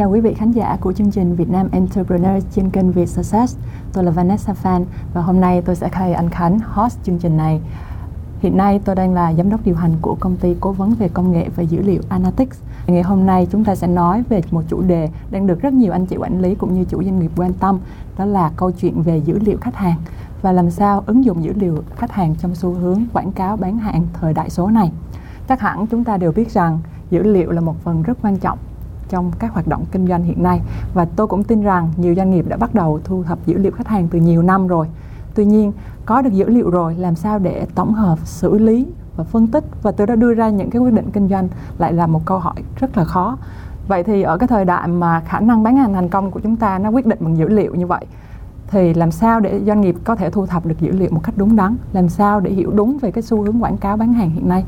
[0.00, 3.56] Chào quý vị khán giả của chương trình Việt Nam Entrepreneur trên kênh Việt Success.
[3.92, 4.84] Tôi là Vanessa Fan
[5.14, 7.60] và hôm nay tôi sẽ khai anh Khánh host chương trình này.
[8.38, 11.08] Hiện nay tôi đang là giám đốc điều hành của công ty cố vấn về
[11.08, 12.60] công nghệ và dữ liệu Analytics.
[12.86, 15.92] Ngày hôm nay chúng ta sẽ nói về một chủ đề đang được rất nhiều
[15.92, 17.78] anh chị quản lý cũng như chủ doanh nghiệp quan tâm,
[18.18, 19.96] đó là câu chuyện về dữ liệu khách hàng
[20.42, 23.78] và làm sao ứng dụng dữ liệu khách hàng trong xu hướng quảng cáo bán
[23.78, 24.92] hàng thời đại số này.
[25.48, 26.78] Chắc hẳn chúng ta đều biết rằng
[27.10, 28.58] dữ liệu là một phần rất quan trọng
[29.10, 30.60] trong các hoạt động kinh doanh hiện nay
[30.94, 33.72] và tôi cũng tin rằng nhiều doanh nghiệp đã bắt đầu thu thập dữ liệu
[33.72, 34.86] khách hàng từ nhiều năm rồi.
[35.34, 35.72] Tuy nhiên,
[36.06, 38.86] có được dữ liệu rồi làm sao để tổng hợp, xử lý
[39.16, 41.92] và phân tích và từ đó đưa ra những cái quyết định kinh doanh lại
[41.92, 43.38] là một câu hỏi rất là khó.
[43.88, 46.56] Vậy thì ở cái thời đại mà khả năng bán hàng thành công của chúng
[46.56, 48.06] ta nó quyết định bằng dữ liệu như vậy
[48.66, 51.34] thì làm sao để doanh nghiệp có thể thu thập được dữ liệu một cách
[51.36, 54.30] đúng đắn, làm sao để hiểu đúng về cái xu hướng quảng cáo bán hàng
[54.30, 54.64] hiện nay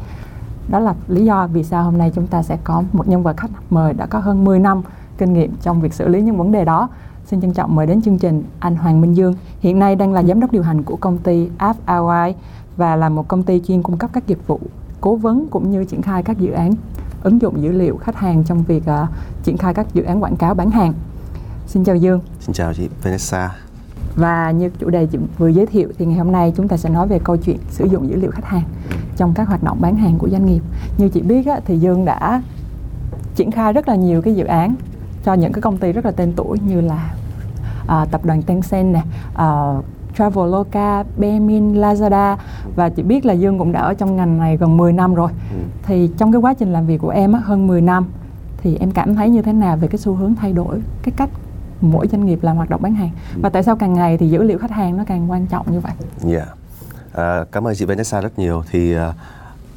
[0.68, 3.36] đó là lý do vì sao hôm nay chúng ta sẽ có một nhân vật
[3.36, 4.82] khách mời đã có hơn 10 năm
[5.18, 6.88] kinh nghiệm trong việc xử lý những vấn đề đó.
[7.26, 10.22] Xin trân trọng mời đến chương trình anh Hoàng Minh Dương, hiện nay đang là
[10.22, 12.32] giám đốc điều hành của công ty FRY
[12.76, 14.60] và là một công ty chuyên cung cấp các dịch vụ
[15.00, 16.72] cố vấn cũng như triển khai các dự án
[17.22, 19.08] ứng dụng dữ liệu khách hàng trong việc uh,
[19.42, 20.92] triển khai các dự án quảng cáo bán hàng.
[21.66, 22.20] Xin chào Dương.
[22.40, 23.71] Xin chào chị Vanessa.
[24.16, 26.88] Và như chủ đề chị vừa giới thiệu thì ngày hôm nay chúng ta sẽ
[26.88, 28.64] nói về câu chuyện sử dụng dữ liệu khách hàng
[29.16, 30.60] trong các hoạt động bán hàng của doanh nghiệp.
[30.98, 32.42] Như chị biết á, thì Dương đã
[33.34, 34.74] triển khai rất là nhiều cái dự án
[35.24, 37.14] cho những cái công ty rất là tên tuổi như là
[37.82, 39.02] uh, tập đoàn Tencent nè,
[39.32, 39.84] uh,
[40.18, 42.36] Traveloka, Bemin, Lazada
[42.76, 45.30] và chị biết là Dương cũng đã ở trong ngành này gần 10 năm rồi.
[45.52, 45.58] Ừ.
[45.82, 48.06] Thì trong cái quá trình làm việc của em á, hơn 10 năm
[48.62, 51.30] thì em cảm thấy như thế nào về cái xu hướng thay đổi cái cách
[51.82, 53.10] mỗi doanh nghiệp làm hoạt động bán hàng
[53.42, 55.80] và tại sao càng ngày thì dữ liệu khách hàng nó càng quan trọng như
[55.80, 55.92] vậy?
[56.18, 56.36] Dạ.
[56.36, 56.48] Yeah.
[57.42, 58.64] Uh, cảm ơn chị Vanessa rất nhiều.
[58.70, 59.00] Thì uh,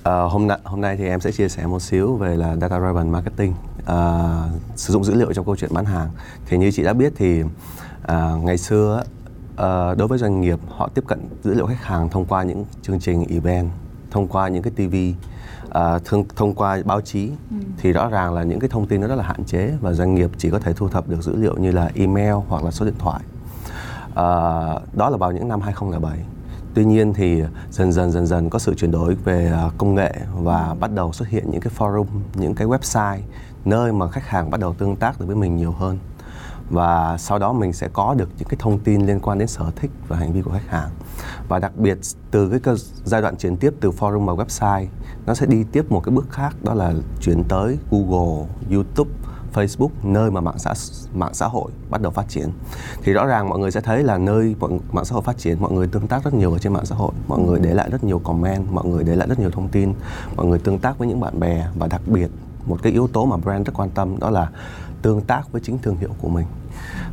[0.03, 3.11] hôm nay hôm nay thì em sẽ chia sẻ một xíu về là data driven
[3.11, 3.91] marketing, uh,
[4.75, 6.09] sử dụng dữ liệu trong câu chuyện bán hàng.
[6.45, 7.49] Thì như chị đã biết thì uh,
[8.43, 9.03] ngày xưa
[9.53, 12.65] uh, đối với doanh nghiệp họ tiếp cận dữ liệu khách hàng thông qua những
[12.81, 13.69] chương trình event,
[14.11, 14.95] thông qua những cái TV
[15.75, 17.57] uh, thông, thông qua báo chí ừ.
[17.77, 20.15] thì rõ ràng là những cái thông tin nó rất là hạn chế và doanh
[20.15, 22.85] nghiệp chỉ có thể thu thập được dữ liệu như là email hoặc là số
[22.85, 23.21] điện thoại.
[24.09, 24.15] Uh,
[24.95, 26.17] đó là vào những năm 2007.
[26.73, 30.13] Tuy nhiên thì dần dần dần dần có sự chuyển đổi về uh, công nghệ
[30.35, 33.19] và bắt đầu xuất hiện những cái forum, những cái website
[33.65, 35.99] nơi mà khách hàng bắt đầu tương tác được với mình nhiều hơn
[36.69, 39.71] và sau đó mình sẽ có được những cái thông tin liên quan đến sở
[39.75, 40.89] thích và hành vi của khách hàng
[41.47, 41.97] và đặc biệt
[42.31, 44.87] từ cái cơ, giai đoạn chuyển tiếp từ forum và website
[45.25, 49.11] nó sẽ đi tiếp một cái bước khác đó là chuyển tới Google, YouTube,
[49.53, 50.73] Facebook nơi mà mạng xã
[51.13, 52.49] mạng xã hội bắt đầu phát triển.
[53.03, 54.55] Thì rõ ràng mọi người sẽ thấy là nơi
[54.91, 56.95] mạng xã hội phát triển mọi người tương tác rất nhiều ở trên mạng xã
[56.95, 57.11] hội.
[57.27, 59.93] Mọi người để lại rất nhiều comment mọi người để lại rất nhiều thông tin
[60.35, 61.67] mọi người tương tác với những bạn bè.
[61.75, 62.27] Và đặc biệt
[62.65, 64.49] một cái yếu tố mà brand rất quan tâm đó là
[65.01, 66.45] tương tác với chính thương hiệu của mình.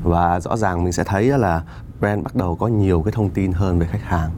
[0.03, 1.63] Và rõ ràng mình sẽ thấy là
[2.03, 4.31] brand bắt đầu có nhiều cái thông tin hơn về khách hàng.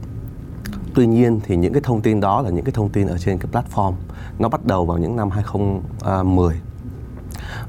[0.95, 3.37] Tuy nhiên thì những cái thông tin đó là những cái thông tin ở trên
[3.37, 3.93] cái platform
[4.39, 6.59] nó bắt đầu vào những năm 2010 à,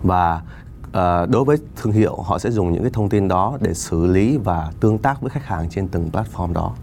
[0.03, 0.43] và
[0.87, 4.07] uh, đối với thương hiệu họ sẽ dùng những cái thông tin đó để xử
[4.07, 6.75] lý và tương tác với khách hàng trên từng platform đó.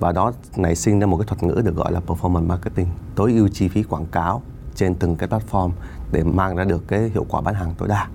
[0.00, 3.32] Và đó nảy sinh ra một cái thuật ngữ được gọi là performance marketing tối
[3.32, 4.42] ưu chi phí quảng cáo
[4.74, 5.70] trên từng cái platform
[6.12, 8.08] để mang ra được cái hiệu quả bán hàng tối đa.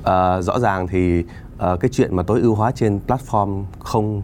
[0.00, 1.24] Uh, rõ ràng thì
[1.72, 4.22] uh, cái chuyện mà tối ưu hóa trên platform không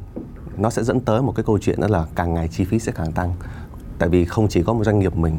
[0.56, 2.92] nó sẽ dẫn tới một cái câu chuyện đó là càng ngày chi phí sẽ
[2.92, 3.34] càng tăng.
[3.98, 5.38] Tại vì không chỉ có một doanh nghiệp mình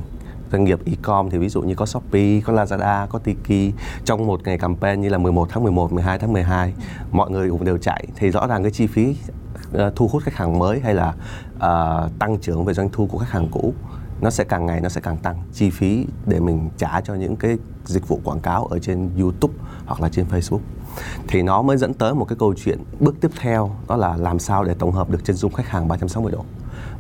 [0.52, 3.74] doanh nghiệp e-com thì ví dụ như có Shopee, có Lazada, có Tiki
[4.06, 6.74] trong một ngày campaign như là 11 tháng 11, 12 tháng 12
[7.12, 9.16] mọi người cũng đều chạy thì rõ ràng cái chi phí
[9.76, 11.14] uh, thu hút khách hàng mới hay là
[11.56, 13.74] uh, tăng trưởng về doanh thu của khách hàng cũ
[14.22, 15.42] nó sẽ càng ngày nó sẽ càng tăng.
[15.54, 19.54] Chi phí để mình trả cho những cái dịch vụ quảng cáo ở trên YouTube
[19.86, 20.60] hoặc là trên Facebook
[21.28, 24.40] thì nó mới dẫn tới một cái câu chuyện bước tiếp theo đó là làm
[24.40, 26.46] sao để tổng hợp được chân dung khách hàng 360 độ.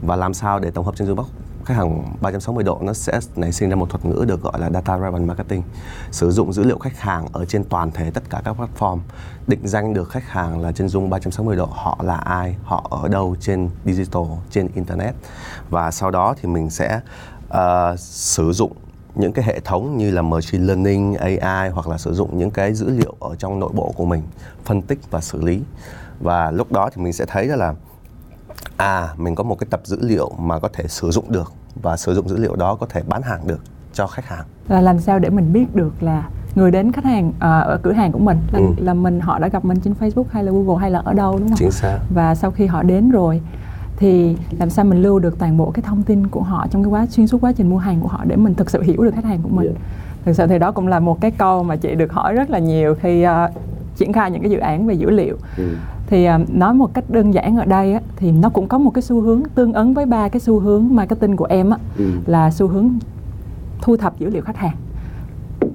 [0.01, 1.25] Và làm sao để tổng hợp chân dung
[1.67, 4.69] khách hàng 360 độ nó sẽ nảy sinh ra một thuật ngữ được gọi là
[4.69, 5.63] data driven marketing.
[6.11, 8.99] Sử dụng dữ liệu khách hàng ở trên toàn thể tất cả các platform
[9.47, 13.07] định danh được khách hàng là chân dung 360 độ họ là ai họ ở
[13.07, 15.15] đâu trên digital trên internet.
[15.69, 16.99] Và sau đó thì mình sẽ
[17.47, 18.71] uh, sử dụng
[19.17, 22.73] những cái hệ thống như là machine learning, AI hoặc là sử dụng những cái
[22.73, 24.21] dữ liệu ở trong nội bộ của mình
[24.65, 25.61] phân tích và xử lý
[26.19, 27.73] và lúc đó thì mình sẽ thấy là
[28.77, 31.97] à mình có một cái tập dữ liệu mà có thể sử dụng được và
[31.97, 33.59] sử dụng dữ liệu đó có thể bán hàng được
[33.93, 37.33] cho khách hàng là làm sao để mình biết được là người đến khách hàng
[37.39, 38.65] à, ở cửa hàng của mình là, ừ.
[38.77, 41.37] là mình họ đã gặp mình trên Facebook hay là Google hay là ở đâu
[41.39, 41.57] đúng không?
[41.57, 41.99] Chính xác.
[42.09, 43.41] Và sau khi họ đến rồi
[43.97, 46.89] thì làm sao mình lưu được toàn bộ cái thông tin của họ trong cái
[46.89, 49.15] quá xuyên suốt quá trình mua hàng của họ để mình thực sự hiểu được
[49.15, 49.65] khách hàng của mình.
[49.65, 49.77] Yeah.
[50.25, 52.59] thực sự thì đó cũng là một cái câu mà chị được hỏi rất là
[52.59, 53.29] nhiều khi uh,
[53.95, 55.75] triển khai những cái dự án về dữ liệu ừ.
[56.07, 58.91] thì uh, nói một cách đơn giản ở đây á, thì nó cũng có một
[58.93, 62.05] cái xu hướng tương ứng với ba cái xu hướng marketing của em á, ừ.
[62.25, 62.89] là xu hướng
[63.81, 64.75] thu thập dữ liệu khách hàng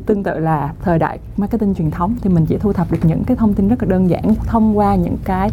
[0.06, 3.24] tương tự là thời đại marketing truyền thống thì mình chỉ thu thập được những
[3.24, 5.50] cái thông tin rất là đơn giản thông qua những cái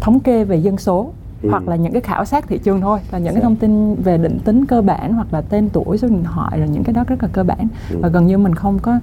[0.00, 1.50] thống kê về dân số ừ.
[1.50, 3.44] hoặc là những cái khảo sát thị trường thôi là những cái dạ.
[3.44, 6.66] thông tin về định tính cơ bản hoặc là tên tuổi số điện thoại là
[6.66, 7.98] những cái đó rất là cơ bản ừ.
[8.02, 8.98] và gần như mình không có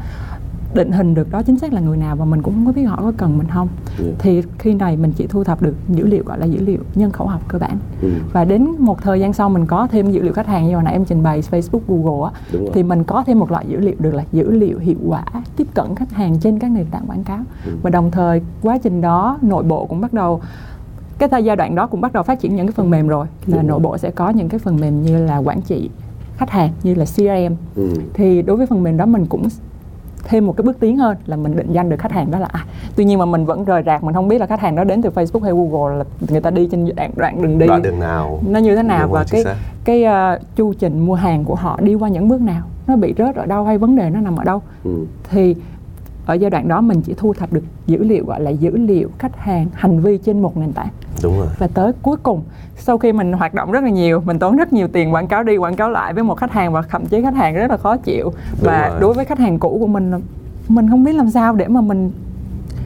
[0.74, 2.84] định hình được đó chính xác là người nào và mình cũng không có biết
[2.84, 3.68] họ có cần mình không
[4.00, 4.14] ừ.
[4.20, 7.12] thì khi này mình chỉ thu thập được dữ liệu gọi là dữ liệu nhân
[7.12, 8.10] khẩu học cơ bản ừ.
[8.34, 10.84] và đến một thời gian sau mình có thêm dữ liệu khách hàng như hồi
[10.84, 13.96] nãy em trình bày Facebook Google á thì mình có thêm một loại dữ liệu
[14.00, 15.26] được là dữ liệu hiệu quả
[15.56, 17.72] tiếp cận khách hàng trên các nền tảng quảng cáo ừ.
[17.82, 20.42] và đồng thời quá trình đó nội bộ cũng bắt đầu
[21.20, 23.28] cái giai đoạn đó cũng bắt đầu phát triển những cái phần mềm rồi.
[23.46, 25.90] Là nội bộ sẽ có những cái phần mềm như là quản trị
[26.38, 27.94] khách hàng như là CRM ừ.
[28.14, 29.48] thì đối với phần mềm đó mình cũng
[30.24, 32.48] thêm một cái bước tiến hơn là mình định danh được khách hàng đó là
[32.52, 32.64] ai
[32.96, 35.02] tuy nhiên mà mình vẫn rời rạc mình không biết là khách hàng đó đến
[35.02, 37.68] từ Facebook hay Google là người ta đi trên đoạn đoạn đường đi.
[37.68, 38.40] Đoạn đường nào?
[38.50, 39.44] Nó như thế nào và cái
[39.84, 42.62] cái uh, chu trình mua hàng của họ đi qua những bước nào?
[42.88, 44.62] Nó bị rớt ở đâu hay vấn đề nó nằm ở đâu?
[44.84, 45.06] Ừ.
[45.30, 45.56] thì
[46.26, 49.10] ở giai đoạn đó mình chỉ thu thập được dữ liệu gọi là dữ liệu
[49.18, 50.90] khách hàng hành vi trên một nền tảng
[51.24, 51.48] đúng rồi.
[51.58, 52.42] Và tới cuối cùng
[52.78, 55.44] sau khi mình hoạt động rất là nhiều mình tốn rất nhiều tiền quảng cáo
[55.44, 57.78] đi quảng cáo lại với một khách hàng và thậm chí khách hàng rất là
[57.78, 58.24] khó chịu.
[58.24, 59.00] Đúng và rồi.
[59.02, 60.12] đối với khách hàng cũ của mình
[60.68, 62.12] mình không biết làm sao để mà mình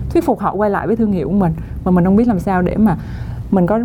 [0.09, 1.53] thuyết phục họ quay lại với thương hiệu của mình.
[1.85, 2.97] Mà mình không biết làm sao để mà
[3.51, 3.79] mình có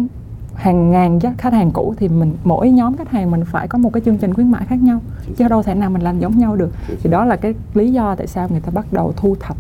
[0.54, 3.92] hàng ngàn khách hàng cũ thì mình mỗi nhóm khách hàng mình phải có một
[3.92, 5.00] cái chương trình khuyến mại khác nhau.
[5.36, 6.70] Chứ đâu thể nào mình làm giống nhau được.
[7.02, 9.56] Thì đó là cái lý do tại sao người ta bắt đầu thu thập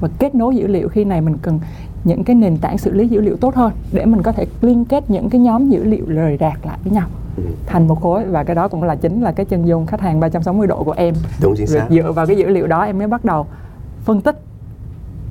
[0.00, 1.60] và kết nối dữ liệu khi này mình cần
[2.06, 4.84] những cái nền tảng xử lý dữ liệu tốt hơn để mình có thể liên
[4.84, 7.08] kết những cái nhóm dữ liệu rời rạc lại với nhau.
[7.36, 7.42] Ừ.
[7.66, 10.20] thành một khối và cái đó cũng là chính là cái chân dung khách hàng
[10.20, 11.14] 360 độ của em.
[11.42, 11.86] Đúng chính xác.
[11.90, 13.46] Dựa vào cái dữ liệu đó em mới bắt đầu
[14.04, 14.36] phân tích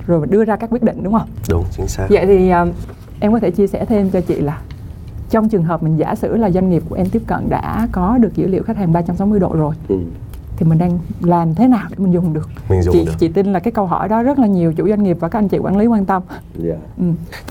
[0.07, 1.27] rồi đưa ra các quyết định đúng không?
[1.49, 2.07] Đúng chính xác.
[2.09, 2.71] Vậy thì um,
[3.19, 4.61] em có thể chia sẻ thêm cho chị là
[5.29, 8.17] trong trường hợp mình giả sử là doanh nghiệp của em tiếp cận đã có
[8.17, 9.99] được dữ liệu khách hàng 360 độ rồi ừ.
[10.57, 13.13] Thì mình đang làm thế nào để mình dùng được mình dùng chị, được.
[13.19, 15.39] chị tin là cái câu hỏi đó rất là nhiều chủ doanh nghiệp và các
[15.39, 16.23] anh chị quản lý quan tâm
[16.63, 16.77] yeah.
[16.77, 16.87] Dạ.
[16.97, 17.03] ừ.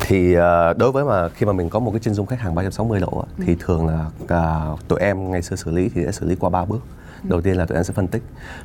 [0.06, 2.55] thì uh, đối với mà khi mà mình có một cái chân dung khách hàng
[2.55, 3.45] 360 độ ừ.
[3.47, 4.06] thì thường là
[4.73, 6.81] uh, tụi em ngày xưa xử lý thì sẽ xử lý qua ba bước
[7.23, 7.29] ừ.
[7.31, 8.23] đầu tiên là tụi em sẽ phân tích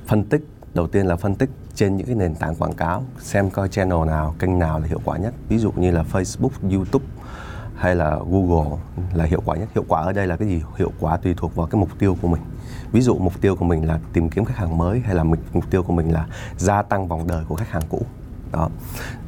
[0.07, 3.49] phân tích đầu tiên là phân tích trên những cái nền tảng quảng cáo xem
[3.49, 7.05] coi channel nào kênh nào là hiệu quả nhất ví dụ như là Facebook, YouTube
[7.75, 8.77] hay là Google
[9.13, 11.55] là hiệu quả nhất hiệu quả ở đây là cái gì hiệu quả tùy thuộc
[11.55, 12.41] vào cái mục tiêu của mình
[12.91, 15.69] ví dụ mục tiêu của mình là tìm kiếm khách hàng mới hay là mục
[15.69, 16.25] tiêu của mình là
[16.57, 18.01] gia tăng vòng đời của khách hàng cũ.
[18.51, 18.69] Đó.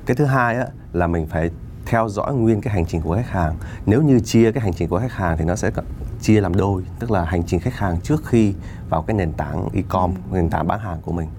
[0.06, 1.50] Cái thứ hai á, là mình phải
[1.86, 3.56] theo dõi nguyên cái hành trình của khách hàng.
[3.86, 5.72] Nếu như chia cái hành trình của khách hàng thì nó sẽ
[6.22, 8.54] chia làm đôi tức là hành trình khách hàng trước khi
[8.90, 11.30] vào cái nền tảng e-com nền tảng bán hàng của mình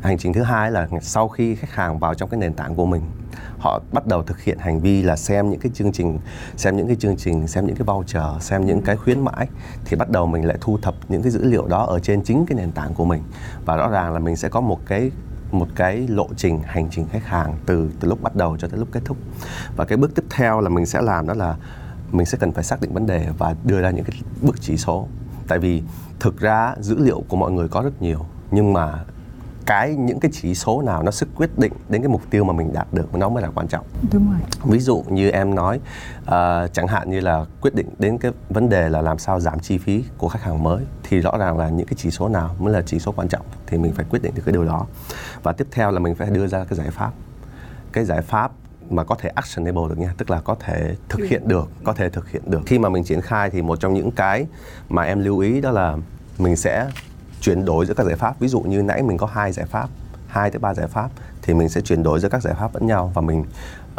[0.00, 2.86] hành trình thứ hai là sau khi khách hàng vào trong cái nền tảng của
[2.86, 3.02] mình,
[3.58, 6.18] họ bắt đầu thực hiện hành vi là xem những cái chương trình,
[6.56, 9.48] xem những cái chương trình, xem những cái voucher, xem những cái khuyến mãi,
[9.84, 12.46] thì bắt đầu mình lại thu thập những cái dữ liệu đó ở trên chính
[12.46, 13.22] cái nền tảng của mình.
[13.64, 15.10] Và rõ ràng là mình sẽ có một cái
[15.52, 18.78] một cái lộ trình hành trình khách hàng từ từ lúc bắt đầu cho tới
[18.78, 19.16] lúc kết thúc.
[19.76, 21.56] Và cái bước tiếp theo là mình sẽ làm đó là
[22.10, 24.76] mình sẽ cần phải xác định vấn đề và đưa ra những cái bước chỉ
[24.76, 25.08] số.
[25.48, 25.82] Tại vì
[26.20, 29.04] thực ra dữ liệu của mọi người có rất nhiều, nhưng mà
[29.70, 32.52] cái những cái chỉ số nào nó sức quyết định đến cái mục tiêu mà
[32.52, 33.86] mình đạt được nó mới là quan trọng.
[34.12, 34.40] Đúng rồi.
[34.64, 35.80] Ví dụ như em nói
[36.22, 36.28] uh,
[36.72, 39.78] chẳng hạn như là quyết định đến cái vấn đề là làm sao giảm chi
[39.78, 42.72] phí của khách hàng mới thì rõ ràng là những cái chỉ số nào mới
[42.72, 44.86] là chỉ số quan trọng thì mình phải quyết định được cái điều đó.
[45.42, 47.10] Và tiếp theo là mình phải đưa ra cái giải pháp.
[47.92, 48.52] Cái giải pháp
[48.90, 52.10] mà có thể actionable được nha tức là có thể thực hiện được có thể
[52.10, 52.60] thực hiện được.
[52.66, 54.46] Khi mà mình triển khai thì một trong những cái
[54.88, 55.96] mà em lưu ý đó là
[56.38, 56.90] mình sẽ
[57.40, 58.40] chuyển đổi giữa các giải pháp.
[58.40, 59.88] Ví dụ như nãy mình có hai giải pháp
[60.26, 61.08] hai tới ba giải pháp
[61.42, 63.44] thì mình sẽ chuyển đổi giữa các giải pháp lẫn nhau và mình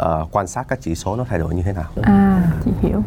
[0.02, 1.84] uh, quan sát các chỉ số nó thay đổi như thế nào.
[2.02, 3.02] À chị hiểu.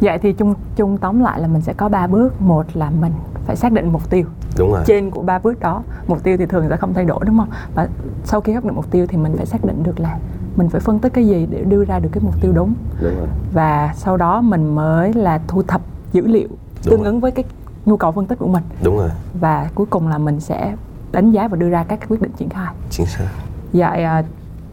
[0.00, 2.40] Vậy thì chung chung tóm lại là mình sẽ có ba bước.
[2.42, 3.12] Một là mình
[3.46, 4.24] phải xác định mục tiêu
[4.56, 4.82] đúng rồi.
[4.86, 5.82] trên của ba bước đó.
[6.06, 7.50] Mục tiêu thì thường sẽ không thay đổi đúng không?
[7.74, 7.88] Và
[8.24, 10.18] sau khi xác định mục tiêu thì mình phải xác định được là
[10.56, 13.18] mình phải phân tích cái gì để đưa ra được cái mục tiêu đúng, đúng
[13.18, 13.28] rồi.
[13.52, 15.80] và sau đó mình mới là thu thập
[16.12, 17.06] dữ liệu đúng tương rồi.
[17.06, 17.44] ứng với cái
[17.90, 18.62] nhu cầu phân tích của mình.
[18.82, 19.10] Đúng rồi.
[19.40, 20.74] Và cuối cùng là mình sẽ
[21.12, 22.74] đánh giá và đưa ra các quyết định triển khai.
[22.90, 23.24] Chính xác.
[23.72, 24.22] Vậy à,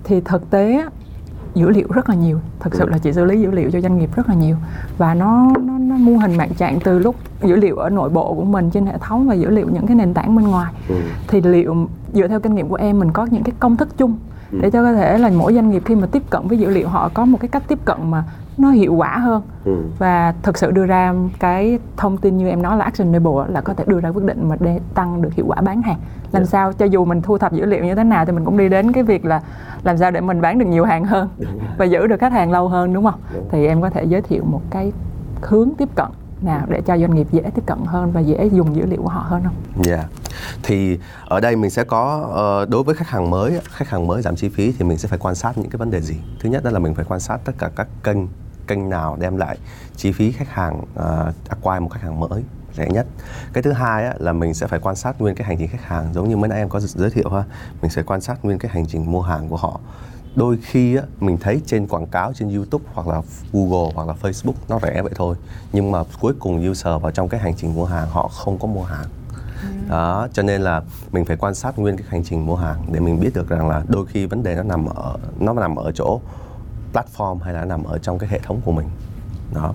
[0.04, 0.86] thì thực tế
[1.54, 2.40] dữ liệu rất là nhiều.
[2.60, 2.90] Thực sự ừ.
[2.90, 4.56] là chị xử lý dữ liệu cho doanh nghiệp rất là nhiều.
[4.98, 8.34] Và nó nó, nó mô hình mạng trạng từ lúc dữ liệu ở nội bộ
[8.34, 10.74] của mình trên hệ thống và dữ liệu những cái nền tảng bên ngoài.
[10.90, 10.96] Ừ.
[11.28, 14.18] thì liệu dựa theo kinh nghiệm của em mình có những cái công thức chung
[14.52, 14.58] ừ.
[14.62, 16.88] để cho có thể là mỗi doanh nghiệp khi mà tiếp cận với dữ liệu
[16.88, 18.24] họ có một cái cách tiếp cận mà
[18.58, 19.84] nó hiệu quả hơn ừ.
[19.98, 23.74] và thực sự đưa ra cái thông tin như em nói là actionable là có
[23.74, 26.00] thể đưa ra quyết định mà để tăng được hiệu quả bán hàng
[26.32, 26.44] làm yeah.
[26.44, 26.52] Dạ.
[26.52, 28.70] sao cho dù mình thu thập dữ liệu như thế nào thì mình cũng đi
[28.70, 29.42] đến cái việc là
[29.84, 31.30] làm sao để mình bán được nhiều hàng hơn
[31.78, 33.48] và giữ được khách hàng lâu hơn đúng không đúng.
[33.52, 34.92] thì em có thể giới thiệu một cái
[35.42, 36.08] hướng tiếp cận
[36.42, 39.10] nào để cho doanh nghiệp dễ tiếp cận hơn và dễ dùng dữ liệu của
[39.10, 39.54] họ hơn không?
[39.84, 39.96] Dạ.
[39.96, 40.10] Yeah.
[40.64, 42.28] Thì ở đây mình sẽ có
[42.64, 45.08] uh, đối với khách hàng mới, khách hàng mới giảm chi phí thì mình sẽ
[45.08, 46.16] phải quan sát những cái vấn đề gì.
[46.40, 48.18] Thứ nhất đó là mình phải quan sát tất cả các kênh
[48.68, 49.58] kênh nào đem lại
[49.96, 52.44] chi phí khách hàng uh, acquire một khách hàng mới
[52.78, 53.08] rẻ nhất.
[53.54, 55.84] Cái thứ hai á, là mình sẽ phải quan sát nguyên cái hành trình khách
[55.84, 57.44] hàng giống như mấy anh em có giới thiệu ha.
[57.82, 59.80] Mình sẽ quan sát nguyên cái hành trình mua hàng của họ
[60.38, 63.22] đôi khi á, mình thấy trên quảng cáo trên YouTube hoặc là
[63.54, 65.36] Google hoặc là Facebook nó rẻ vậy thôi
[65.74, 68.68] nhưng mà cuối cùng user vào trong cái hành trình mua hàng họ không có
[68.68, 69.06] mua hàng
[69.62, 69.68] ừ.
[69.90, 70.82] đó cho nên là
[71.12, 73.70] mình phải quan sát nguyên cái hành trình mua hàng để mình biết được rằng
[73.70, 76.20] là đôi khi vấn đề nó nằm ở nó nằm ở chỗ
[76.94, 78.88] platform hay là nằm ở trong cái hệ thống của mình.
[79.54, 79.74] Đó.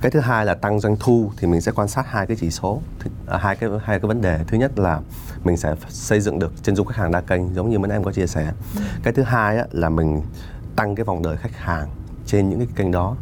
[0.00, 2.50] Cái thứ hai là tăng doanh thu thì mình sẽ quan sát hai cái chỉ
[2.50, 2.80] số
[3.26, 4.40] à, hai cái hai cái vấn đề.
[4.46, 5.00] Thứ nhất là
[5.44, 8.04] mình sẽ xây dựng được chân dung khách hàng đa kênh giống như mấy em
[8.04, 8.52] có chia sẻ.
[8.76, 8.80] Ừ.
[9.02, 10.22] cái thứ hai á, là mình
[10.76, 11.88] tăng cái vòng đời khách hàng
[12.26, 13.16] trên những cái kênh đó.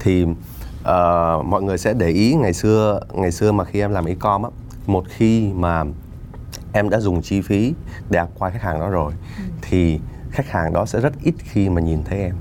[0.00, 4.04] Thì uh, mọi người sẽ để ý ngày xưa ngày xưa mà khi em làm
[4.04, 4.50] e-com á
[4.86, 5.84] một khi mà
[6.72, 7.74] em đã dùng chi phí
[8.10, 9.42] để acquire khách hàng đó rồi ừ.
[9.62, 10.00] thì
[10.30, 12.34] khách hàng đó sẽ rất ít khi mà nhìn thấy em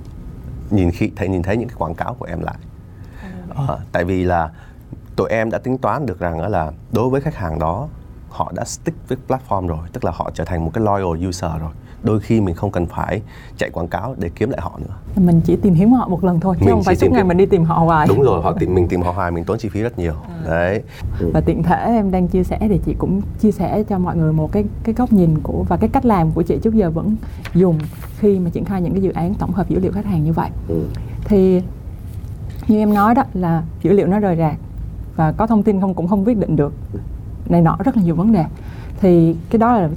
[0.74, 2.56] nhìn khi thấy nhìn thấy những cái quảng cáo của em lại.
[3.56, 4.50] À, tại vì là
[5.16, 7.88] tụi em đã tính toán được rằng là đối với khách hàng đó
[8.30, 11.52] họ đã stick với platform rồi tức là họ trở thành một cái loyal user
[11.60, 11.72] rồi
[12.04, 13.22] đôi khi mình không cần phải
[13.58, 14.96] chạy quảng cáo để kiếm lại họ nữa.
[15.16, 17.38] Mình chỉ tìm kiếm họ một lần thôi chứ mình không phải suốt ngày mình
[17.38, 18.08] đi tìm họ hoài.
[18.08, 20.14] Đúng rồi họ tìm mình tìm họ hoài mình tốn chi phí rất nhiều.
[20.28, 20.44] À.
[20.48, 20.82] đấy.
[21.34, 24.34] Và tiện thể em đang chia sẻ thì chị cũng chia sẻ cho mọi người
[24.34, 27.16] một cái cái góc nhìn của và cái cách làm của chị trước giờ vẫn
[27.54, 27.80] dùng
[28.20, 30.34] khi mà triển khai những cái dự án tổng hợp dữ liệu khách hàng như
[30.34, 30.50] vậy.
[30.68, 30.84] Ừ.
[31.24, 31.62] thì
[32.68, 34.56] như em nói đó là dữ liệu nó rời rạc
[35.16, 36.74] và có thông tin không cũng không quyết định được.
[37.50, 38.46] Này nọ rất là nhiều vấn đề.
[39.00, 39.90] Thì cái đó là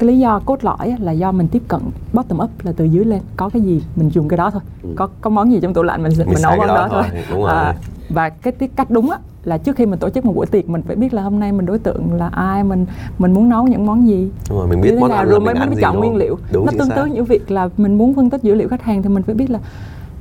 [0.00, 1.80] cái lý do cốt lõi là do mình tiếp cận
[2.12, 3.20] bottom up là từ dưới lên.
[3.36, 4.62] Có cái gì mình dùng cái đó thôi.
[4.82, 4.88] Ừ.
[4.96, 7.02] có có món gì trong tủ lạnh mình mình, mình nấu món đó, đó thôi,
[7.30, 7.50] Đúng rồi.
[7.50, 7.74] À,
[8.10, 10.68] và cái tiết cách đúng á là trước khi mình tổ chức một buổi tiệc
[10.68, 12.86] mình phải biết là hôm nay mình đối tượng là ai mình
[13.18, 14.30] mình muốn nấu những món gì.
[14.48, 16.38] Đúng rồi mình biết món nào rồi mới mới chọn nguyên liệu.
[16.52, 19.02] Đúng, nó tương tự như việc là mình muốn phân tích dữ liệu khách hàng
[19.02, 19.58] thì mình phải biết là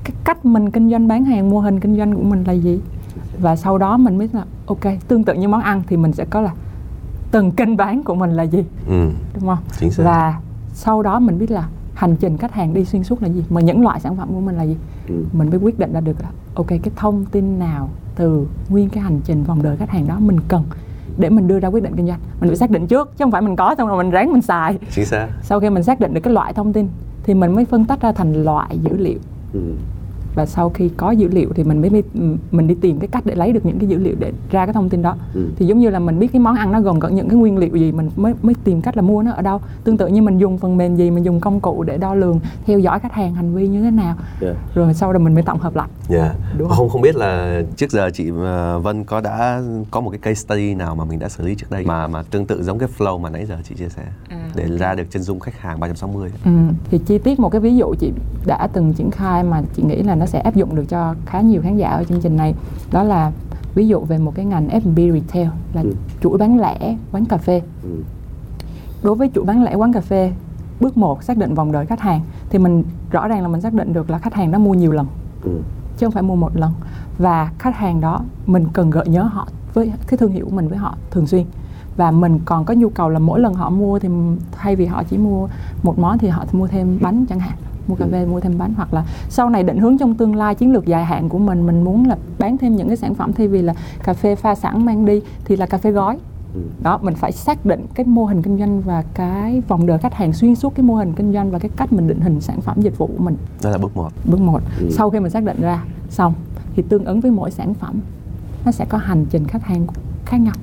[0.03, 2.79] cái cách mình kinh doanh bán hàng mô hình kinh doanh của mình là gì.
[3.39, 6.25] Và sau đó mình biết là ok tương tự như món ăn thì mình sẽ
[6.29, 6.51] có là
[7.31, 8.63] từng kênh bán của mình là gì?
[8.87, 9.09] Ừ.
[9.33, 9.57] đúng không?
[9.79, 10.03] Chính xác.
[10.03, 10.39] và
[10.73, 13.61] sau đó mình biết là hành trình khách hàng đi xuyên suốt là gì mà
[13.61, 14.77] những loại sản phẩm của mình là gì?
[15.07, 15.15] Ừ.
[15.33, 19.03] mình mới quyết định ra được là ok cái thông tin nào từ nguyên cái
[19.03, 20.63] hành trình vòng đời khách hàng đó mình cần
[21.17, 22.19] để mình đưa ra quyết định kinh doanh.
[22.39, 24.41] Mình phải xác định trước chứ không phải mình có xong rồi mình ráng mình
[24.41, 24.77] xài.
[24.91, 25.27] Chính xác.
[25.41, 26.87] Sau khi mình xác định được cái loại thông tin
[27.23, 29.19] thì mình mới phân tách ra thành loại dữ liệu.
[29.53, 29.61] Ừ
[30.39, 32.03] và sau khi có dữ liệu thì mình mới
[32.51, 34.73] mình đi tìm cái cách để lấy được những cái dữ liệu để ra cái
[34.73, 35.49] thông tin đó ừ.
[35.55, 37.57] thì giống như là mình biết cái món ăn nó gồm có những cái nguyên
[37.57, 40.21] liệu gì mình mới mới tìm cách là mua nó ở đâu tương tự như
[40.21, 43.13] mình dùng phần mềm gì mình dùng công cụ để đo lường theo dõi khách
[43.13, 44.55] hàng hành vi như thế nào yeah.
[44.75, 46.35] rồi sau đó mình mới tổng hợp lại yeah.
[46.57, 46.77] Đúng không?
[46.77, 50.33] không không biết là trước giờ chị ờ, Vân có đã có một cái case
[50.45, 52.89] study nào mà mình đã xử lý trước đây mà mà tương tự giống cái
[52.97, 54.49] flow mà nãy giờ chị chia sẻ à.
[54.55, 56.51] để ra được chân dung khách hàng 360 ừ.
[56.91, 58.11] thì chi tiết một cái ví dụ chị
[58.45, 61.41] đã từng triển khai mà chị nghĩ là nó sẽ áp dụng được cho khá
[61.41, 62.55] nhiều khán giả ở chương trình này
[62.91, 63.31] đó là
[63.75, 65.93] ví dụ về một cái ngành F&B retail là ừ.
[66.21, 67.89] chuỗi bán lẻ quán cà phê ừ.
[69.03, 70.31] đối với chuỗi bán lẻ quán cà phê
[70.79, 73.73] bước một xác định vòng đời khách hàng thì mình rõ ràng là mình xác
[73.73, 75.07] định được là khách hàng đó mua nhiều lần
[75.43, 75.51] ừ.
[75.97, 76.71] chứ không phải mua một lần
[77.17, 80.67] và khách hàng đó mình cần gợi nhớ họ với cái thương hiệu của mình
[80.67, 81.45] với họ thường xuyên
[81.97, 84.09] và mình còn có nhu cầu là mỗi lần họ mua thì
[84.51, 85.47] thay vì họ chỉ mua
[85.83, 87.57] một món thì họ mua thêm bánh chẳng hạn
[87.89, 90.55] mua cà phê mua thêm bánh hoặc là sau này định hướng trong tương lai
[90.55, 93.33] chiến lược dài hạn của mình mình muốn là bán thêm những cái sản phẩm
[93.33, 96.17] thay vì là cà phê pha sẵn mang đi thì là cà phê gói
[96.53, 96.61] ừ.
[96.83, 100.13] đó mình phải xác định cái mô hình kinh doanh và cái vòng đời khách
[100.13, 102.61] hàng xuyên suốt cái mô hình kinh doanh và cái cách mình định hình sản
[102.61, 104.89] phẩm dịch vụ của mình đó là bước một bước một ừ.
[104.91, 106.33] sau khi mình xác định ra xong
[106.75, 107.99] thì tương ứng với mỗi sản phẩm
[108.65, 109.87] nó sẽ có hành trình khách hàng
[110.25, 110.53] khác nhau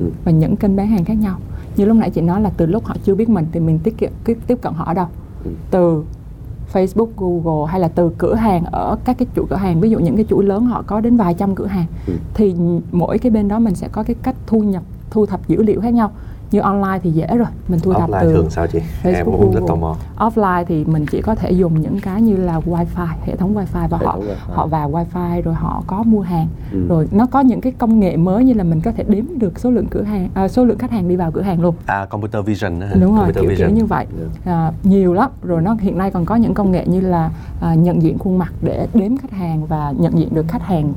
[0.00, 0.10] ừ.
[0.24, 1.38] và những kênh bán hàng khác nhau
[1.76, 3.98] như lúc nãy chị nói là từ lúc họ chưa biết mình thì mình tiết
[3.98, 4.12] kiệm
[4.46, 5.06] tiếp cận họ ở đâu
[5.44, 5.50] ừ.
[5.70, 6.04] từ
[6.76, 9.98] Facebook, Google hay là từ cửa hàng ở các cái chuỗi cửa hàng ví dụ
[9.98, 12.12] những cái chuỗi lớn họ có đến vài trăm cửa hàng ừ.
[12.34, 12.54] thì
[12.92, 15.80] mỗi cái bên đó mình sẽ có cái cách thu nhập thu thập dữ liệu
[15.80, 16.10] khác nhau
[16.50, 18.78] như online thì dễ rồi mình thu thập offline từ thường sao chị?
[19.02, 19.96] Facebook, em cũng rất tò mò.
[20.18, 23.88] Offline thì mình chỉ có thể dùng những cái như là wifi hệ thống wifi
[23.88, 24.34] và Hệ họ wifi.
[24.54, 26.46] họ vào wifi rồi họ có mua hàng.
[26.72, 26.86] Ừ.
[26.88, 29.60] rồi nó có những cái công nghệ mới như là mình có thể đếm được
[29.60, 31.74] số lượng cửa hàng à, số lượng khách hàng đi vào cửa hàng luôn.
[31.86, 32.94] À computer vision đó hả?
[33.00, 33.74] đúng rồi computer kiểu kiểu vision.
[33.74, 34.06] như vậy.
[34.44, 35.30] À, nhiều lắm.
[35.42, 38.38] Rồi nó hiện nay còn có những công nghệ như là à, nhận diện khuôn
[38.38, 40.92] mặt để đếm khách hàng và nhận diện được khách hàng.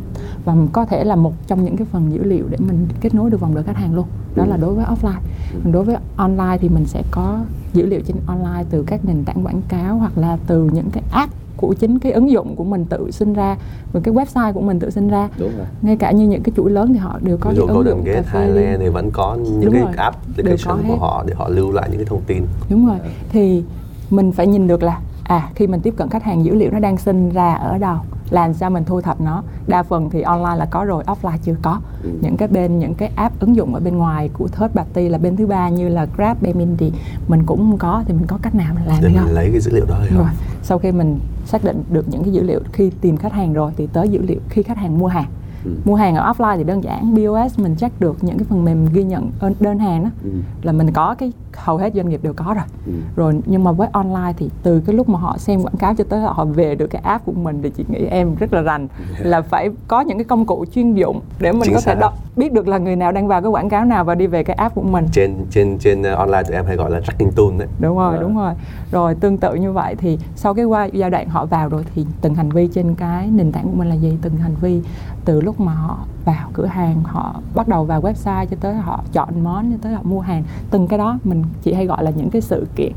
[0.45, 3.29] Và có thể là một trong những cái phần dữ liệu để mình kết nối
[3.29, 5.19] được vòng đời khách hàng luôn đó là đối với offline.
[5.63, 7.39] Còn đối với online thì mình sẽ có
[7.73, 11.03] dữ liệu trên online từ các nền tảng quảng cáo hoặc là từ những cái
[11.11, 13.57] app của chính cái ứng dụng của mình tự sinh ra
[13.93, 15.29] rồi cái website của mình tự sinh ra.
[15.39, 15.65] Đúng rồi.
[15.81, 17.75] Ngay cả như những cái chuỗi lớn thì họ đều có ví cái dụ ứng
[17.77, 18.45] Golden dụng Gate, cà phê.
[18.45, 18.79] Highland Link.
[18.79, 21.71] thì vẫn có những Đúng cái rồi, application đều có của họ để họ lưu
[21.71, 22.43] lại những cái thông tin.
[22.69, 22.97] Đúng rồi.
[23.29, 23.63] Thì
[24.09, 26.79] mình phải nhìn được là à khi mình tiếp cận khách hàng dữ liệu nó
[26.79, 27.97] đang sinh ra ở đâu?
[28.29, 29.43] Làm sao mình thu thập nó?
[29.67, 31.79] Đa phần thì online là có rồi offline chưa có.
[32.03, 32.09] Ừ.
[32.21, 35.17] những cái bên những cái app ứng dụng ở bên ngoài của third party là
[35.17, 36.91] bên thứ ba như là Grab, Bemindi
[37.27, 39.31] mình cũng không có thì mình có cách nào mình làm để mình không?
[39.33, 40.27] lấy cái dữ liệu đó hay không rồi
[40.63, 43.71] sau khi mình xác định được những cái dữ liệu khi tìm khách hàng rồi
[43.77, 45.25] thì tới dữ liệu khi khách hàng mua hàng.
[45.65, 45.71] Ừ.
[45.85, 48.85] mua hàng ở offline thì đơn giản POS mình check được những cái phần mềm
[48.93, 50.09] ghi nhận ơn- đơn hàng đó.
[50.23, 50.29] Ừ.
[50.61, 52.63] là mình có cái hầu hết doanh nghiệp đều có rồi.
[52.85, 52.91] Ừ.
[53.15, 56.03] rồi nhưng mà với online thì từ cái lúc mà họ xem quảng cáo cho
[56.09, 58.87] tới họ về được cái app của mình thì chị nghĩ em rất là rành
[59.19, 62.13] là phải có những cái công cụ chuyên dụng để mình Chính có thể đo,
[62.35, 64.55] biết được là người nào đang vào cái quảng cáo nào và đi về cái
[64.55, 65.05] app của mình.
[65.11, 67.67] Trên trên trên uh, online tụi em hay gọi là tracking tool đấy.
[67.79, 68.21] Đúng rồi Ờ.
[68.21, 68.53] đúng rồi.
[68.91, 72.05] Rồi tương tự như vậy thì sau cái qua giai đoạn họ vào rồi thì
[72.21, 74.17] từng hành vi trên cái nền tảng của mình là gì?
[74.21, 74.81] Từng hành vi
[75.25, 79.03] từ lúc mà họ vào cửa hàng họ bắt đầu vào website cho tới họ
[79.13, 82.11] chọn món cho tới họ mua hàng từng cái đó mình chỉ hay gọi là
[82.11, 82.91] những cái sự kiện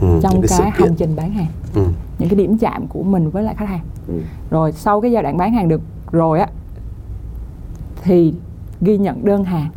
[0.00, 0.86] ừ, trong cái, kiện.
[0.86, 1.84] hành trình bán hàng ừ.
[2.18, 4.14] những cái điểm chạm của mình với lại khách hàng Ừ.
[4.50, 5.80] rồi sau cái giai đoạn bán hàng được
[6.12, 6.48] rồi á
[8.02, 8.34] thì
[8.80, 9.70] ghi nhận đơn hàng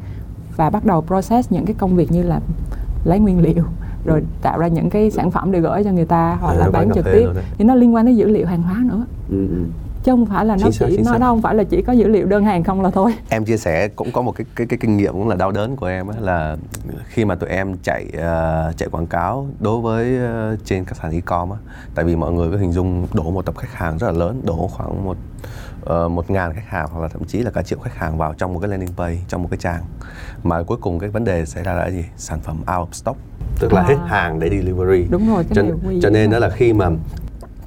[0.56, 2.40] và bắt đầu process những cái công việc như là
[3.04, 3.64] lấy nguyên liệu
[4.06, 6.70] rồi tạo ra những cái sản phẩm để gửi cho người ta hoặc Ừ, là
[6.72, 7.28] bán trực tiếp
[7.58, 9.64] thì nó liên quan đến dữ liệu hàng hóa nữa Ừ, ừ.
[10.10, 11.20] Chứ không phải là nó Chính xác, chỉ chính nó xác.
[11.20, 13.14] không phải là chỉ có dữ liệu đơn hàng không là thôi.
[13.30, 15.76] Em chia sẻ cũng có một cái cái cái kinh nghiệm cũng là đau đớn
[15.76, 16.58] của em á, là
[17.08, 21.12] khi mà tụi em chạy ờ, chạy quảng cáo đối với ờ, trên các sàn
[21.12, 21.58] e-com á
[21.96, 24.42] tại vì mọi người có hình dung đổ một tập khách hàng rất là lớn
[24.46, 25.18] đổ khoảng một
[25.86, 28.34] ờ, một ngàn khách hàng hoặc là thậm chí là cả triệu khách hàng vào
[28.38, 29.82] trong một cái landing page trong một cái trang.
[30.44, 32.06] Mà cuối cùng cái vấn đề xảy ra là gì?
[32.18, 33.18] Sản phẩm out of stock.
[33.60, 33.88] Tức là À.
[33.88, 35.08] hết hàng để delivery.
[35.10, 36.90] Đúng rồi, cái cho, này cho nên đó là khi mà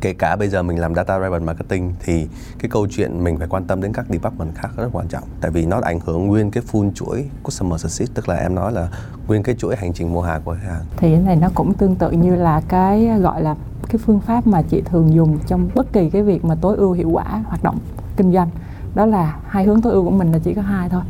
[0.03, 3.49] kể cả bây giờ mình làm data driven marketing thì cái câu chuyện mình phải
[3.49, 5.25] quan tâm đến các department khác rất quan trọng.
[5.41, 8.73] Tại vì nó ảnh hưởng nguyên cái full chuỗi customer success tức là em nói
[8.73, 8.89] là
[9.29, 10.83] nguyên cái chuỗi hành trình mua hàng của khách hàng.
[10.97, 13.55] Thì cái này nó cũng tương tự như là cái gọi là
[13.89, 16.93] cái phương pháp mà chị thường dùng trong bất kỳ cái việc mà tối ưu
[16.93, 17.79] hiệu quả hoạt động
[18.17, 18.49] kinh doanh.
[18.95, 21.03] Đó là hai hướng tối ưu của mình là chỉ có hai thôi.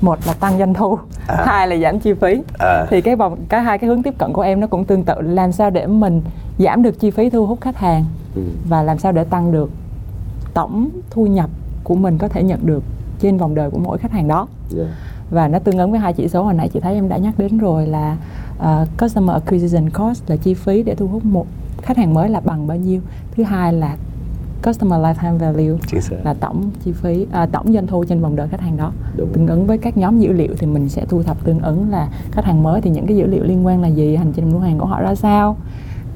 [0.00, 1.44] Một là tăng doanh thu À.
[1.46, 2.42] hai là giảm chi phí.
[2.58, 2.86] À.
[2.90, 5.14] thì cái vòng cái hai cái hướng tiếp cận của em nó cũng tương tự.
[5.20, 6.22] Làm sao để mình
[6.58, 8.04] giảm được chi phí thu hút khách hàng
[8.36, 8.42] Ừ.
[8.68, 9.70] và làm sao để tăng được
[10.54, 11.50] tổng thu nhập
[11.84, 12.82] của mình có thể nhận được
[13.20, 14.48] trên vòng đời của mỗi khách hàng đó
[15.30, 17.34] và nó tương ứng với hai chỉ số hồi nãy chị thấy em đã nhắc
[17.38, 18.16] đến rồi là
[18.58, 21.46] uh, customer acquisition cost là chi phí để thu hút một
[21.82, 23.00] khách hàng mới là bằng bao nhiêu
[23.36, 23.96] thứ hai là
[24.66, 25.78] customer lifetime value
[26.24, 29.28] là tổng chi phí à, tổng doanh thu trên vòng đời khách hàng đó Đúng.
[29.32, 32.08] tương ứng với các nhóm dữ liệu thì mình sẽ thu thập tương ứng là
[32.30, 34.58] khách hàng mới thì những cái dữ liệu liên quan là gì hành trình mua
[34.58, 35.56] hàng của họ ra sao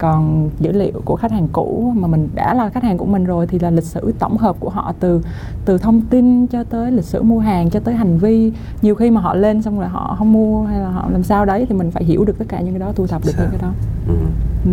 [0.00, 3.24] còn dữ liệu của khách hàng cũ mà mình đã là khách hàng của mình
[3.24, 5.22] rồi thì là lịch sử tổng hợp của họ từ
[5.64, 9.10] từ thông tin cho tới lịch sử mua hàng cho tới hành vi nhiều khi
[9.10, 11.74] mà họ lên xong rồi họ không mua hay là họ làm sao đấy thì
[11.74, 13.42] mình phải hiểu được tất cả những cái đó thu thập được Sao?
[13.42, 13.72] những cái đó
[14.08, 14.14] Ừ.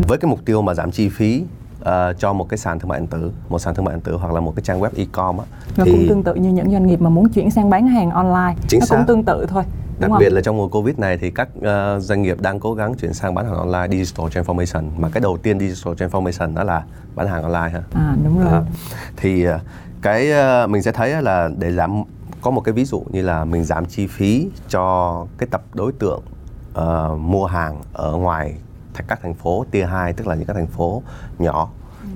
[0.08, 1.44] với cái mục tiêu mà giảm chi phí
[1.82, 4.16] ờ, cho một cái sàn thương mại điện tử một sàn thương mại điện tử
[4.22, 5.46] hoặc là một cái trang web e-com á
[5.78, 8.56] nó cũng tương tự như những doanh nghiệp mà muốn chuyển sang bán hàng online
[8.68, 8.96] Chính nó xác.
[8.96, 9.64] cũng tương tự thôi
[10.00, 10.20] đúng Đặc không?
[10.20, 13.14] biệt là trong mùa Covid này thì các ờ, doanh nghiệp đang cố gắng chuyển
[13.14, 16.84] sang bán hàng online digital transformation mà cái đầu tiên digital transformation đó là
[17.16, 17.82] bán hàng online ha.
[17.94, 18.64] à đúng rồi Đó.
[19.18, 19.60] Thì ờ,
[20.02, 22.04] cái ờ, mình sẽ thấy là để giảm
[22.42, 25.92] có một cái ví dụ như là mình giảm chi phí cho cái tập đối
[25.92, 26.22] tượng
[26.74, 28.56] ờ, mua hàng ở ngoài
[29.08, 31.04] các thành phố tier 2 tức là những các thành phố
[31.40, 31.70] nhỏ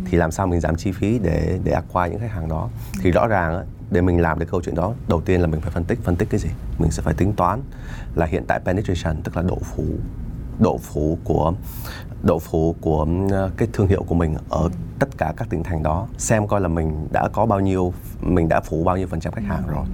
[0.06, 2.70] thì làm sao mình giảm chi phí để để acquire những khách hàng đó
[3.02, 5.72] thì rõ ràng để mình làm được câu chuyện đó, đầu tiên là mình phải
[5.72, 6.00] phân tích.
[6.04, 6.50] Phân tích cái gì?
[6.78, 7.62] Mình sẽ phải tính toán
[8.16, 9.86] là hiện tại penetration, tức là độ phủ
[10.60, 11.54] độ phủ của
[12.24, 15.84] độ phủ của ờ, cái thương hiệu của mình ở tất cả các tỉnh thành
[15.84, 19.20] đó xem coi là mình đã có bao nhiêu mình đã phủ bao nhiêu phần
[19.20, 19.86] trăm khách hàng rồi.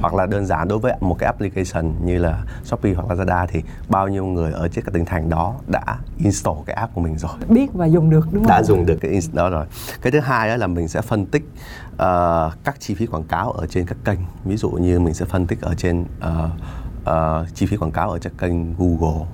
[0.00, 3.62] Hoặc là đơn giản đối với một cái application như là Shopee hoặc Lazada thì
[3.88, 7.18] bao nhiêu người ở trên các tỉnh thành đó đã install cái app của mình
[7.18, 7.30] rồi.
[7.48, 8.50] Biết và dùng được đúng không?
[8.50, 9.66] Đã dùng được cái đó rồi.
[10.02, 11.44] Cái thứ hai đó là mình sẽ phân tích
[11.96, 14.18] ờ, các chi phí quảng cáo ở trên các kênh.
[14.44, 16.50] Ví dụ như mình sẽ phân tích ở trên ờ,
[17.04, 19.26] ờ, chi phí quảng cáo ở trên kênh Google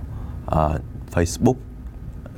[0.47, 0.81] uh,
[1.15, 1.55] Facebook,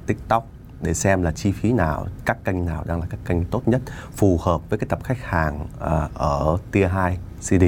[0.06, 0.46] TikTok
[0.80, 3.82] để xem là chi phí nào, các kênh nào đang là các kênh tốt nhất
[4.16, 7.64] phù hợp với cái tập khách hàng uh, ở tier 2 CD.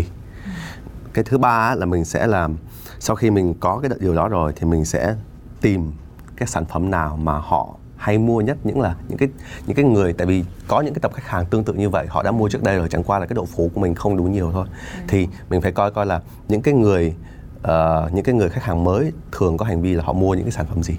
[1.12, 2.56] Cái thứ ba là mình sẽ làm
[2.98, 5.14] sau khi mình có cái điều đó rồi thì mình sẽ
[5.60, 5.92] tìm
[6.36, 9.28] cái sản phẩm nào mà họ hay mua nhất những là những cái
[9.66, 12.06] những cái người tại vì có những cái tập khách hàng tương tự như vậy
[12.08, 14.16] họ đã mua trước đây rồi chẳng qua là cái độ phủ của mình không
[14.16, 15.00] đủ nhiều thôi ừ.
[15.08, 17.14] thì mình phải coi coi là những cái người
[17.58, 20.44] uh, những cái người khách hàng mới thường có hành vi là họ mua những
[20.44, 20.94] cái sản phẩm gì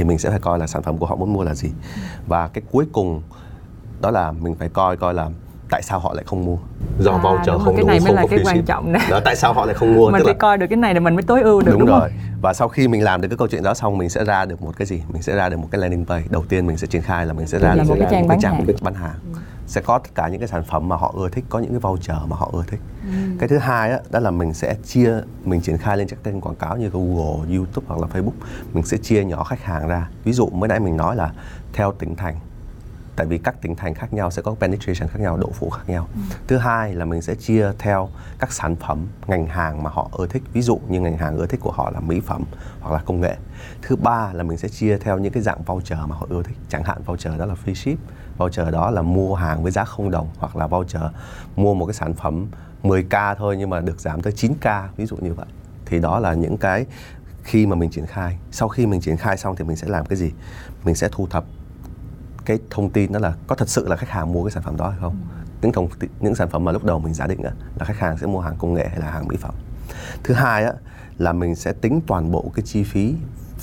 [0.00, 1.70] thì mình sẽ phải coi là sản phẩm của họ muốn mua là gì.
[2.26, 3.22] Và cái cuối cùng
[4.00, 5.30] đó là mình phải coi coi là
[5.70, 6.56] tại sao họ lại không mua?
[6.98, 9.06] Do à, voucher không cái này mới là cái quan trọng này.
[9.10, 10.10] Đó tại sao họ lại không mua?
[10.10, 10.38] Mình phải là...
[10.38, 12.00] coi được cái này là mình mới tối ưu được đúng, đúng rồi.
[12.00, 12.30] không?
[12.40, 14.62] và sau khi mình làm được cái câu chuyện đó xong mình sẽ ra được
[14.62, 15.02] một cái gì?
[15.08, 16.24] Mình sẽ ra được một cái landing page.
[16.30, 18.28] Đầu tiên mình sẽ triển khai là mình sẽ ra được một cái trang, một
[18.28, 18.76] cái trang bán, hàng.
[18.82, 19.14] bán hàng.
[19.34, 19.40] Ừ.
[19.66, 21.80] sẽ có tất cả những cái sản phẩm mà họ ưa thích có những cái
[21.80, 22.80] voucher mà họ ưa thích.
[23.02, 23.10] Ừ.
[23.38, 25.12] cái thứ hai đó, đó là mình sẽ chia
[25.44, 28.46] mình triển khai lên các kênh quảng cáo như Google, YouTube hoặc là Facebook.
[28.72, 30.08] Mình sẽ chia nhỏ khách hàng ra.
[30.24, 31.32] Ví dụ mới nãy mình nói là
[31.72, 32.36] theo tỉnh thành
[33.20, 35.82] tại vì các tỉnh thành khác nhau sẽ có penetration khác nhau, độ phủ khác
[35.86, 36.08] nhau.
[36.14, 36.20] Ừ.
[36.46, 40.26] thứ hai là mình sẽ chia theo các sản phẩm, ngành hàng mà họ ưa
[40.26, 40.42] thích.
[40.52, 42.44] Ví dụ như ngành hàng ưa thích của họ là mỹ phẩm
[42.80, 43.36] hoặc là công nghệ.
[43.82, 46.56] Thứ ba là mình sẽ chia theo những cái dạng voucher mà họ ưa thích.
[46.68, 47.98] Chẳng hạn voucher đó là free ship,
[48.38, 51.02] voucher đó là mua hàng với giá không đồng hoặc là voucher
[51.56, 52.46] mua một cái sản phẩm
[52.82, 55.46] 10k thôi nhưng mà được giảm tới 9k ví dụ như vậy.
[55.86, 56.86] Thì đó là những cái
[57.42, 58.38] khi mà mình triển khai.
[58.50, 60.32] Sau khi mình triển khai xong thì mình sẽ làm cái gì?
[60.84, 61.44] Mình sẽ thu thập
[62.44, 64.76] cái thông tin đó là có thật sự là khách hàng mua cái sản phẩm
[64.76, 65.16] đó hay không?
[65.34, 65.36] Ừ.
[65.62, 65.88] những thông
[66.20, 67.42] những sản phẩm mà lúc đầu mình giả định
[67.78, 69.54] là khách hàng sẽ mua hàng công nghệ hay là hàng mỹ phẩm.
[70.24, 70.72] Thứ hai á,
[71.18, 73.14] là mình sẽ tính toàn bộ cái chi phí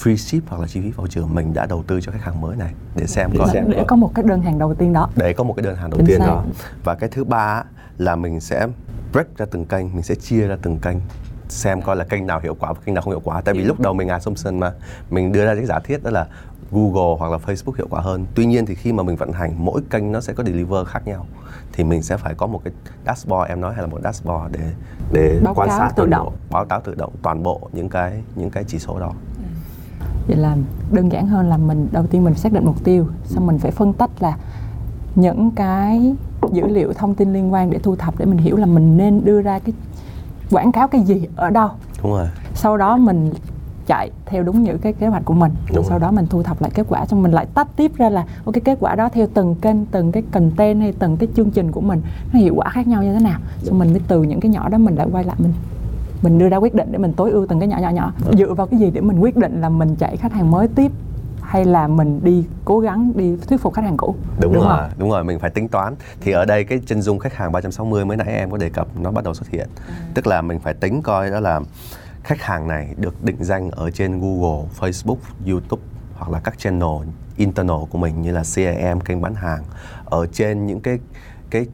[0.03, 2.55] free ship hoặc là chi phí voucher mình đã đầu tư cho khách hàng mới
[2.55, 5.09] này để xem để, xem để có một cái đơn hàng đầu tiên đó.
[5.15, 6.25] Để có một cái đơn hàng đầu Chính tiên xác.
[6.27, 6.43] đó.
[6.83, 7.63] Và cái thứ ba
[7.97, 8.67] là mình sẽ
[9.13, 10.97] break ra từng kênh mình sẽ chia ra từng kênh
[11.49, 13.41] xem coi là kênh nào hiệu quả và kênh nào không hiệu quả.
[13.41, 14.71] Tại vì lúc đầu mình assumption mà
[15.09, 16.27] mình đưa ra cái giả thiết đó là
[16.71, 18.25] Google hoặc là Facebook hiệu quả hơn.
[18.35, 21.07] Tuy nhiên thì khi mà mình vận hành mỗi kênh nó sẽ có deliver khác
[21.07, 21.25] nhau
[21.73, 22.73] thì mình sẽ phải có một cái
[23.05, 24.71] dashboard em nói hay là một dashboard để
[25.11, 28.21] để báo quan sát tự động bộ, báo cáo tự động toàn bộ những cái
[28.35, 29.11] những cái chỉ số đó.
[30.27, 30.55] Vậy là
[30.91, 33.71] đơn giản hơn là mình đầu tiên mình xác định mục tiêu, xong mình phải
[33.71, 34.37] phân tách là
[35.15, 36.15] những cái
[36.51, 39.25] dữ liệu thông tin liên quan để thu thập để mình hiểu là mình nên
[39.25, 39.73] đưa ra cái
[40.51, 41.69] quảng cáo cái gì ở đâu.
[42.03, 42.27] Đúng rồi.
[42.53, 43.33] Sau đó mình
[43.87, 45.51] chạy theo đúng những cái kế hoạch của mình.
[45.73, 45.99] Đúng sau rồi.
[45.99, 48.55] đó mình thu thập lại kết quả xong mình lại tách tiếp ra là ok
[48.63, 51.81] kết quả đó theo từng kênh từng cái content hay từng cái chương trình của
[51.81, 52.01] mình
[52.33, 53.39] nó hiệu quả khác nhau như thế nào?
[53.63, 55.53] Xong mình mới từ những cái nhỏ đó mình lại quay lại mình
[56.21, 58.13] mình đưa ra quyết định để mình tối ưu từng cái nhỏ nhỏ nhỏ.
[58.37, 60.91] Dựa vào cái gì để mình quyết định là mình chạy khách hàng mới tiếp
[61.41, 64.15] hay là mình đi cố gắng đi thuyết phục khách hàng cũ?
[64.39, 64.89] Đúng, đúng rồi không?
[64.97, 65.95] đúng rồi mình phải tính toán.
[66.21, 68.87] Thì ở đây cái chân dung khách hàng 360 mới nãy em có đề cập
[68.99, 69.67] nó bắt đầu xuất hiện.
[69.87, 69.93] Ừ.
[70.13, 71.59] tức là mình phải tính coi đó là
[72.27, 75.83] khách hàng này được định danh ở trên Google, Facebook, YouTube
[76.15, 79.63] hoặc là các channel internal của mình như là CRM kênh bán hàng.
[80.05, 80.99] Ở trên những cái
[81.49, 81.65] cái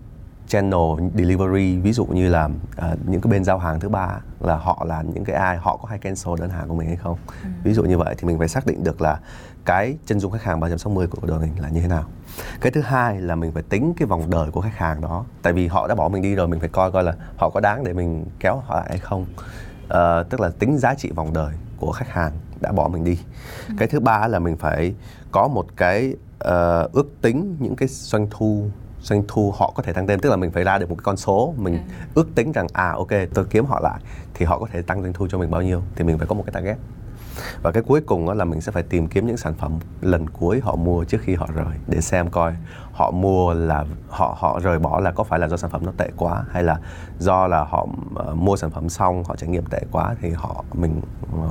[0.48, 4.56] channel delivery ví dụ như là uh, những cái bên giao hàng thứ ba là
[4.56, 7.18] họ là những cái ai họ có hay cancel đơn hàng của mình hay không?
[7.44, 7.50] Ừ.
[7.64, 9.20] ví dụ như vậy thì mình phải xác định được là
[9.66, 12.04] cái chân dung khách hàng 360 của đội mình là như thế nào.
[12.62, 15.54] Cái thứ hai là mình phải tính cái vòng đời của khách hàng đó tại
[15.54, 17.84] vì họ đã bỏ mình đi rồi mình phải coi coi là họ có đáng
[17.84, 19.26] để mình kéo họ lại hay không
[19.86, 23.18] uh, tức là tính giá trị vòng đời của khách hàng đã bỏ mình đi
[23.68, 23.74] ừ.
[23.78, 24.94] cái thứ ba là mình phải
[25.32, 26.16] có một cái
[26.48, 28.70] uh, ước tính những cái doanh thu
[29.02, 31.04] doanh thu họ có thể tăng thêm tức là mình phải ra được một cái
[31.04, 31.82] con số mình ừ.
[32.14, 34.00] ước tính rằng à ok tôi kiếm họ lại
[34.34, 36.36] thì họ có thể tăng doanh thu cho mình bao nhiêu thì mình phải có
[36.36, 36.78] một cái target
[37.62, 40.30] và cái cuối cùng đó là mình sẽ phải tìm kiếm những sản phẩm lần
[40.30, 42.54] cuối họ mua trước khi họ rời để xem coi
[42.94, 45.92] họ mua là họ họ rời bỏ là có phải là do sản phẩm nó
[45.98, 46.78] tệ quá hay là
[47.20, 47.88] do là họ
[48.30, 51.02] uh, mua sản phẩm xong họ trải nghiệm tệ quá thì họ mình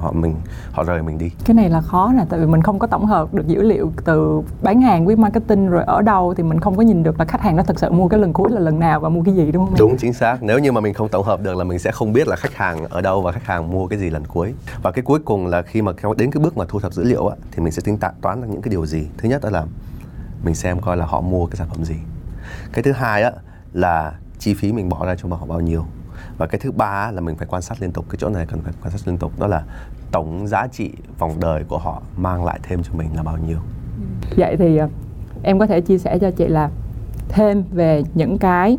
[0.00, 0.34] họ mình
[0.72, 1.30] họ rời mình đi?
[1.44, 3.92] Cái này là khó nè tại vì mình không có tổng hợp được dữ liệu
[4.04, 7.24] từ bán hàng với marketing rồi ở đâu thì mình không có nhìn được là
[7.24, 9.34] khách hàng nó thực sự mua cái lần cuối là lần nào và mua cái
[9.34, 10.42] gì đúng không đúng chính xác.
[10.42, 12.54] Nếu như mà mình không tổng hợp được là mình sẽ không biết là khách
[12.54, 14.54] hàng ở đâu và khách hàng mua cái gì lần cuối.
[14.82, 17.26] Và cái cuối cùng là khi mà đến cái bước mà thu thập dữ liệu
[17.26, 19.08] á, thì mình sẽ tính toán ra những cái điều gì?
[19.18, 19.64] Thứ nhất đó là
[20.44, 21.96] mình xem coi là họ mua cái sản phẩm gì.
[22.72, 23.32] Cái thứ hai á,
[23.72, 25.84] là chi phí mình bỏ ra cho họ bao nhiêu.
[26.38, 28.04] Và cái thứ ba là mình phải quan sát liên tục.
[28.08, 29.32] Cái chỗ này cần phải quan sát liên tục.
[29.38, 29.62] Đó là
[30.10, 33.58] tổng giá trị vòng đời của họ mang lại thêm cho mình là bao nhiêu.
[34.30, 34.34] Ừ.
[34.36, 34.88] Vậy thì ờ,
[35.42, 36.70] em có thể chia sẻ cho chị là
[37.28, 38.78] thêm về những cái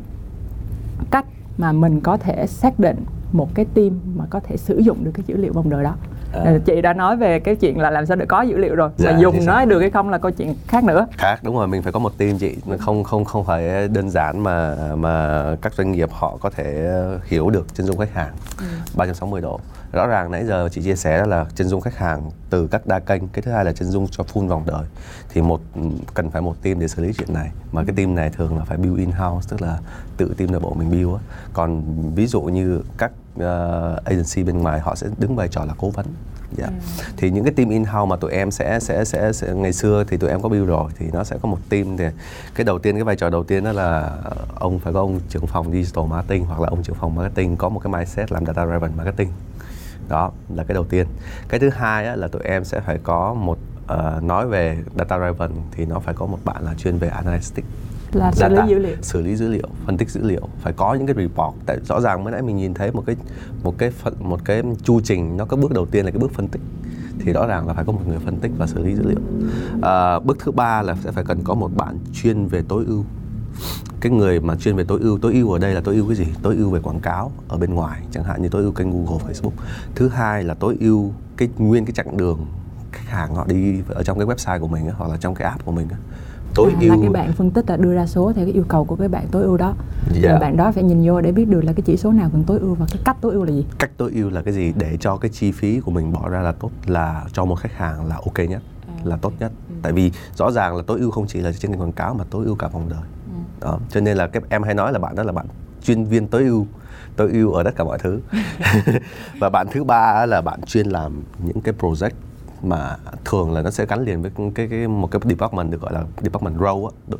[1.12, 1.26] cách
[1.58, 5.12] mà mình có thể xác định một cái team mà có thể sử dụng được
[5.13, 5.95] cái dữ liệu vòng đời đó
[6.34, 6.58] à.
[6.65, 8.89] chị đã nói về cái chuyện là làm sao để có dữ liệu rồi.
[8.98, 11.08] Dạ, mà dùng nói được hay không là câu chuyện khác nữa.
[11.17, 12.56] Khác đúng rồi mình phải có một team chị.
[12.80, 16.89] Không không không phải đơn giản mà mà các doanh nghiệp họ có thể
[17.26, 18.34] hiểu được chân dung khách hàng.
[18.60, 18.65] Ừ.
[18.96, 19.60] 360 độ.
[19.91, 23.00] Rõ ràng nãy giờ chị chia sẻ là chân dung khách hàng từ các đa
[23.00, 24.86] kênh cái thứ hai là chân dung cho full vòng đời.
[25.30, 25.62] Thì một
[26.13, 27.52] cần phải một team để xử lý chuyện này.
[27.72, 29.78] Mà cái team này thường là phải build in house tức là
[30.17, 31.19] tự team nội bộ mình build á.
[31.54, 31.84] Còn
[32.15, 35.89] ví dụ như các uh, agency bên ngoài họ sẽ đứng vai trò là cố
[35.89, 36.06] vấn
[36.58, 36.69] Yeah.
[36.69, 37.04] Ừ.
[37.17, 40.04] thì những cái team in house mà tụi em sẽ, sẽ sẽ sẽ ngày xưa
[40.08, 42.06] thì tụi em có build rồi thì nó sẽ có một team thì
[42.56, 44.17] cái đầu tiên cái vai trò đầu tiên đó là
[44.56, 47.69] ông phải có ông trưởng phòng digital marketing hoặc là ông trưởng phòng marketing có
[47.69, 49.30] một cái mindset làm data driven marketing
[50.10, 51.08] đó là cái đầu tiên
[51.50, 53.58] cái thứ hai á, là tụi em sẽ phải có một
[53.93, 57.67] uh, nói về data driven thì nó phải có một bạn là chuyên về analytics
[58.15, 58.95] là xử lý dữ liệu.
[59.02, 61.56] xử lý dữ liệu phân tích dữ liệu phải có những cái report.
[61.65, 63.15] Tại rõ ràng mới nãy mình nhìn thấy một cái
[63.63, 66.47] một cái một cái chu trình nó có bước đầu tiên là cái bước phân
[66.47, 66.62] tích.
[67.19, 69.19] Thì rõ ràng là phải có một người phân tích và xử lý dữ liệu.
[69.82, 73.06] À, bước thứ ba là sẽ phải cần có một bạn chuyên về tối ưu.
[73.99, 76.15] Cái người mà chuyên về tối ưu tối ưu ở đây là tối ưu cái
[76.15, 76.26] gì?
[76.41, 79.26] Tối ưu về quảng cáo ở bên ngoài chẳng hạn như tối ưu kênh google
[79.28, 79.52] facebook.
[79.95, 82.45] Thứ hai là tối ưu cái nguyên cái chặng đường
[82.91, 85.65] khách hàng họ đi ở trong cái website của mình hoặc là trong cái app
[85.65, 85.88] của mình
[86.56, 88.66] tối à, ưu là cái bạn phân tích là đưa ra số theo cái yêu
[88.68, 89.74] cầu của cái bạn tối ưu đó
[90.12, 90.30] dạ.
[90.30, 92.44] rồi bạn đó phải nhìn vô để biết được là cái chỉ số nào cần
[92.44, 94.74] tối ưu và cái cách tối ưu là gì cách tối ưu là cái gì
[94.78, 97.74] để cho cái chi phí của mình bỏ ra là tốt là cho một khách
[97.74, 98.94] hàng là ok nhất à.
[99.04, 99.76] là tốt nhất ừ.
[99.82, 102.46] tại vì rõ ràng là tối ưu không chỉ là trên quảng cáo mà tối
[102.46, 103.66] ưu cả vòng đời ừ.
[103.66, 105.46] đó cho nên là cái em hay nói là bạn đó là bạn
[105.84, 106.68] chuyên viên tối ưu
[107.16, 108.20] tối ưu ở tất cả mọi thứ
[109.39, 112.12] và bạn thứ ba là bạn chuyên làm những cái project
[112.63, 115.93] mà thường là nó sẽ gắn liền với cái, cái một cái department được gọi
[115.93, 117.17] là department grow á, ừ.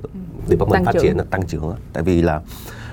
[0.48, 1.78] department tăng phát triển là tăng trưởng á.
[1.94, 2.42] tại vì là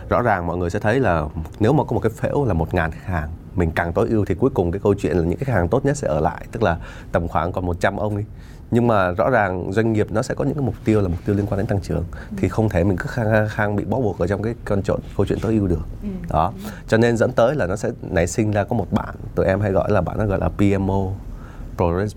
[0.09, 1.25] rõ ràng mọi người sẽ thấy là
[1.61, 4.25] nếu mà có một cái phễu là một ngàn khách hàng mình càng tối ưu
[4.25, 6.47] thì cuối cùng cái câu chuyện là những khách hàng tốt nhất sẽ ở lại
[6.53, 6.79] tức là
[7.13, 8.25] tầm khoảng còn 100 ông đi
[8.71, 11.19] nhưng mà rõ ràng doanh nghiệp nó sẽ có những cái mục tiêu là mục
[11.27, 12.37] tiêu liên quan đến tăng trưởng ừ.
[12.37, 15.01] thì không thể mình cứ khang, khang bị bó buộc ở trong cái con trộn
[15.17, 16.09] câu chuyện tối ưu được ừ.
[16.29, 16.53] đó
[16.89, 19.61] cho nên dẫn tới là nó sẽ nảy sinh ra có một bạn tụi em
[19.61, 21.07] hay gọi là bạn nó gọi là PMO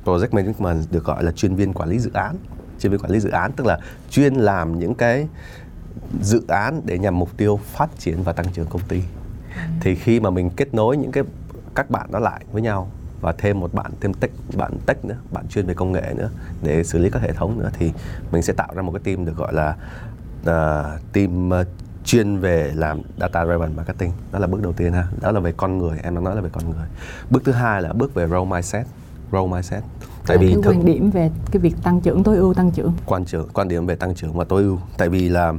[0.06, 2.36] project management được gọi là chuyên viên quản lý dự án.
[2.80, 5.28] Chuyên viên quản lý dự án tức là chuyên làm những cái
[6.22, 9.02] dự án để nhằm mục tiêu phát triển và tăng trưởng công ty.
[9.82, 11.24] Thì khi mà mình kết nối những cái
[11.76, 15.16] các bạn đó lại với nhau và thêm một bạn thêm tech bạn tech nữa
[15.32, 16.30] bạn chuyên về công nghệ nữa
[16.64, 17.92] để xử lý các hệ thống nữa thì
[18.32, 19.76] mình sẽ tạo ra một cái team được gọi là
[20.42, 21.68] uh, team uh,
[22.06, 24.12] chuyên về làm data driven marketing.
[24.32, 25.08] Đó là bước đầu tiên ha.
[25.22, 26.88] Đó là về con người em đang nói là về con người.
[27.30, 28.88] Bước thứ hai là bước về role mindset
[29.34, 29.84] growth mindset.
[30.28, 32.94] Tại vì cái quan điểm về cái việc tăng trưởng tối ưu tăng trưởng.
[33.06, 34.78] Quan trưởng quan điểm về tăng trưởng và tối ưu.
[34.98, 35.54] Tại vì là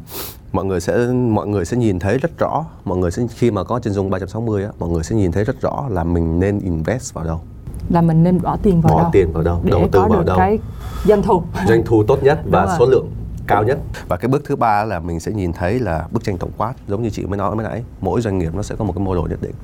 [0.53, 3.65] mọi người sẽ mọi người sẽ nhìn thấy rất rõ mọi người sẽ khi mà
[3.65, 6.59] có chân dung 360 á mọi người sẽ nhìn thấy rất rõ là mình nên
[6.59, 7.41] invest vào đâu.
[7.89, 9.11] Là mình nên bỏ tiền vào bỏ đâu.
[9.13, 10.39] tiền vào đâu để đầu tư có vào được đâu.
[10.39, 10.59] cái
[11.07, 11.43] doanh thu.
[11.69, 13.07] Doanh thu tốt nhất và số lượng
[13.47, 13.79] cao nhất.
[14.09, 16.75] Và cái bước thứ ba là mình sẽ nhìn thấy là bức tranh tổng quát
[16.89, 19.05] giống như chị mới nói mới nãy mỗi doanh nghiệp nó sẽ có một cái
[19.05, 19.55] model nhất định.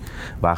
[0.40, 0.56] Và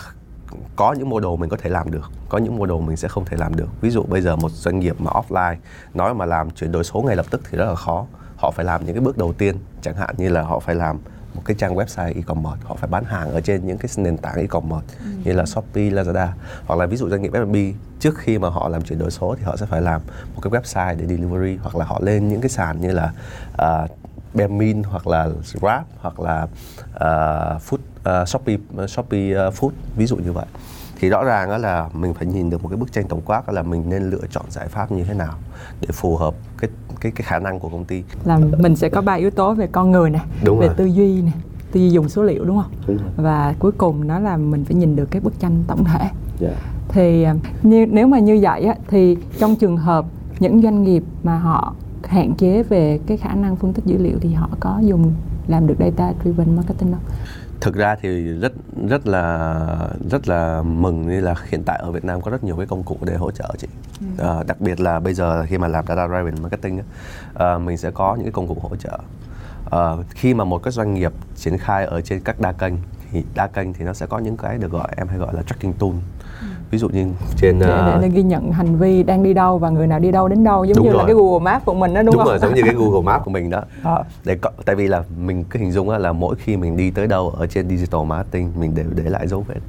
[0.77, 3.37] có những model mình có thể làm được có những model mình sẽ không thể
[3.37, 3.69] làm được.
[3.81, 5.57] Ví dụ bây giờ một doanh nghiệp mà offline
[5.95, 8.07] nói mà làm chuyển đổi số ngay lập tức thì rất là khó.
[8.37, 10.99] Họ phải làm những cái bước đầu tiên chẳng hạn như là họ phải làm
[11.35, 14.37] một cái trang website e-commerce họ phải bán hàng ở trên những cái nền tảng
[14.37, 15.11] e-commerce ừ.
[15.25, 16.29] như là Shopee, Lazada.
[16.67, 19.35] Hoặc là ví dụ doanh nghiệp F&B trước khi mà họ làm chuyển đổi số
[19.39, 20.01] thì họ sẽ phải làm
[20.35, 23.13] một cái website để delivery hoặc là họ lên những cái sàn như là
[23.53, 23.91] uh,
[24.35, 25.29] Bemin hoặc là
[25.61, 26.43] Grab hoặc là
[26.95, 30.47] uh, Food uh, Shopee uh, Shopee uh, Food ví dụ như vậy
[31.01, 33.49] thì rõ ràng đó là mình phải nhìn được một cái bức tranh tổng quát
[33.49, 35.35] là mình nên lựa chọn giải pháp như thế nào
[35.81, 39.01] để phù hợp cái cái cái khả năng của công ty là mình sẽ có
[39.01, 40.77] ba yếu tố về con người này đúng về rồi.
[40.77, 41.35] tư duy này
[41.73, 43.07] tư duy dùng số liệu đúng không đúng rồi.
[43.17, 46.13] và cuối cùng nó là mình phải nhìn được cái bức tranh tổng thể yeah.
[46.41, 46.51] Dạ.
[46.89, 47.27] thì
[47.63, 50.07] như nếu mà như vậy á, thì trong trường hợp
[50.41, 54.19] những doanh nghiệp mà họ hạn chế về cái khả năng phân tích dữ liệu
[54.21, 55.13] thì họ có dùng
[55.47, 57.03] làm được data driven marketing không?
[57.63, 58.53] Thực ra thì rất
[58.89, 59.67] rất là
[60.11, 62.83] rất là mừng như là hiện tại ở Việt Nam có rất nhiều cái công
[62.83, 63.67] cụ để hỗ trợ chị.
[64.01, 64.25] Ừ.
[64.29, 66.83] À, đặc biệt là bây giờ khi mà làm data driven marketing
[67.35, 68.99] à, mình sẽ có những cái công cụ hỗ trợ.
[69.71, 72.75] À, khi mà một cái doanh nghiệp triển khai ở trên các đa kênh
[73.13, 75.43] thì đa kênh thì nó sẽ có những cái được gọi em hay gọi là
[75.43, 75.93] tracking tool
[76.73, 77.07] ví dụ như
[77.37, 80.11] trên để, để, để ghi nhận hành vi đang đi đâu và người nào đi
[80.11, 80.99] đâu đến đâu giống như rồi.
[80.99, 82.29] là cái Google Maps của mình đó đúng, đúng không?
[82.29, 84.05] rồi giống như cái Google Maps của mình đó à.
[84.25, 87.31] để tại vì là mình cứ hình dung là mỗi khi mình đi tới đâu
[87.31, 89.61] ở trên digital marketing mình đều để lại dấu vết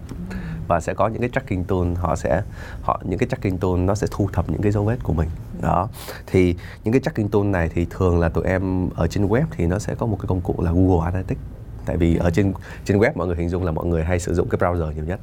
[0.67, 2.41] và sẽ có những cái tracking tool họ sẽ
[2.81, 5.29] họ những cái tracking tool nó sẽ thu thập những cái dấu vết của mình
[5.61, 5.87] đó
[6.27, 9.65] thì những cái tracking tool này thì thường là tụi em ở trên web thì
[9.67, 11.41] nó sẽ có một cái công cụ là Google Analytics
[11.85, 12.53] tại vì ở trên
[12.85, 15.05] trên web mọi người hình dung là mọi người hay sử dụng cái browser nhiều
[15.05, 15.19] nhất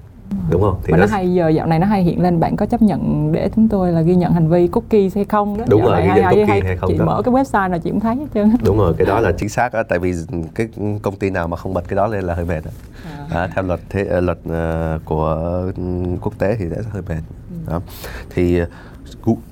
[0.51, 2.57] đúng không thì mà nó, nó hay giờ dạo này nó hay hiện lên bạn
[2.57, 5.65] có chấp nhận để chúng tôi là ghi nhận hành vi cookies hay không đó
[5.69, 7.05] đúng dạo rồi ghi nhận cookie hay, hay không chị đó.
[7.05, 9.49] mở cái website nào chị cũng thấy hết trơn đúng rồi cái đó là chính
[9.49, 10.15] xác đó tại vì
[10.55, 10.69] cái
[11.03, 12.71] công ty nào mà không bật cái đó lên là hơi mệt đó.
[13.05, 13.41] À.
[13.41, 15.63] À, theo luật thế, ờ, luật uh, của
[16.21, 17.73] quốc tế thì sẽ hơi mệt ừ.
[17.73, 17.81] đó.
[18.35, 18.61] thì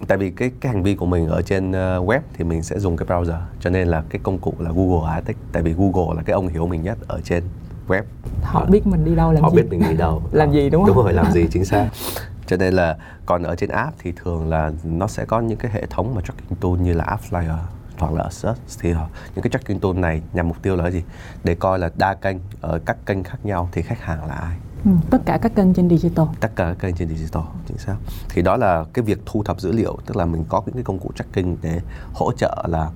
[0.09, 2.97] tại vì cái cái hành vi của mình ở trên web thì mình sẽ dùng
[2.97, 6.23] cái browser cho nên là cái công cụ là Google Analytics tại vì Google là
[6.23, 7.43] cái ông hiểu mình nhất ở trên
[7.89, 8.03] web.
[8.43, 9.57] Họ biết mình đi đâu làm họ gì.
[9.57, 10.23] biết mình đi đâu.
[10.33, 10.95] Làm gì đúng không?
[10.95, 11.89] đúng rồi làm gì chính xác.
[12.47, 12.97] Cho nên là
[13.27, 16.21] còn ở trên app thì thường là nó sẽ có những cái hệ thống mà
[16.21, 17.59] tracking tool như là app flyer
[17.99, 18.59] hoặc là search.
[18.81, 18.93] Thì
[19.35, 21.03] những cái tracking tool này nhằm mục tiêu là gì?
[21.45, 24.57] Để coi là đa kênh ở các kênh khác nhau thì khách hàng là ai
[24.85, 26.27] Ừ, tất cả các kênh trên digital.
[26.41, 27.97] Tất cả các kênh trên digital chính xác.
[28.29, 30.85] Thì đó là cái việc thu thập dữ liệu tức là mình có những cái
[30.85, 31.81] công cụ tracking để
[32.15, 32.91] hỗ trợ là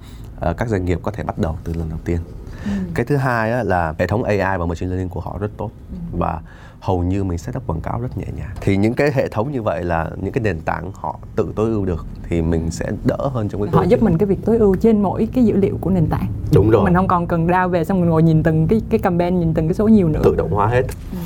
[0.51, 2.19] uh, các doanh nghiệp có thể bắt đầu từ lần đầu tiên.
[2.65, 2.71] Ừ.
[2.95, 5.71] cái thứ hai á, là hệ thống AI và machine learning của họ rất tốt
[5.91, 6.19] ừ.
[6.19, 6.41] và
[6.81, 8.51] hầu như mình setup quảng cáo rất nhẹ nhàng.
[8.61, 11.71] Thì những cái hệ thống như vậy là những cái nền tảng họ tự tối
[11.71, 14.59] ưu được thì mình sẽ đỡ hơn trong cái họ giúp mình cái việc tối
[14.59, 16.27] ưu trên mỗi cái dữ liệu của nền tảng.
[16.53, 16.85] Đúng rồi.
[16.85, 19.55] Mình không còn cần đao về xong mình ngồi nhìn từng cái cái campaign nhìn
[19.55, 20.21] từng cái số nhiều nữa.
[20.25, 20.83] Tự động hóa hết.
[21.13, 21.19] Ừ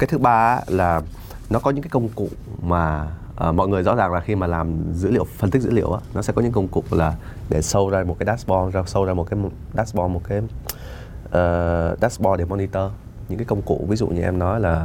[0.00, 1.02] cái thứ ba là
[1.50, 2.28] nó có những cái công cụ
[2.62, 3.08] mà
[3.48, 5.92] uh, mọi người rõ ràng là khi mà làm dữ liệu phân tích dữ liệu
[5.92, 7.14] á nó sẽ có những công cụ là
[7.48, 9.40] để sâu ra một cái dashboard ra sâu ra một cái
[9.74, 12.90] dashboard một cái uh, dashboard để monitor.
[13.28, 14.84] Những cái công cụ ví dụ như em nói là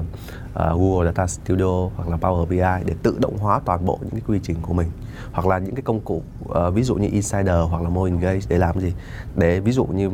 [0.49, 4.12] uh, Google Data Studio hoặc là Power BI để tự động hóa toàn bộ những
[4.12, 4.91] cái quy trình của mình.
[5.32, 8.39] Hoặc là những cái công cụ uh, ví dụ như Insider hoặc là Mo Engage
[8.49, 8.93] để làm gì.
[9.36, 10.10] Để ví dụ như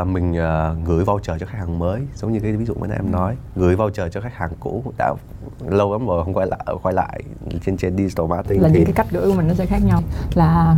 [0.00, 2.86] uh, mình uh, gửi voucher cho khách hàng mới giống như cái ví dụ mà
[2.92, 3.36] em nói.
[3.56, 5.14] Gửi voucher cho khách hàng cũ đã
[5.68, 7.22] lâu lắm rồi không quay lại quay lại
[7.66, 8.74] trên trên digital marketing là thì...
[8.74, 10.02] những cái cách gửi của mình nó sẽ khác nhau.
[10.34, 10.76] Là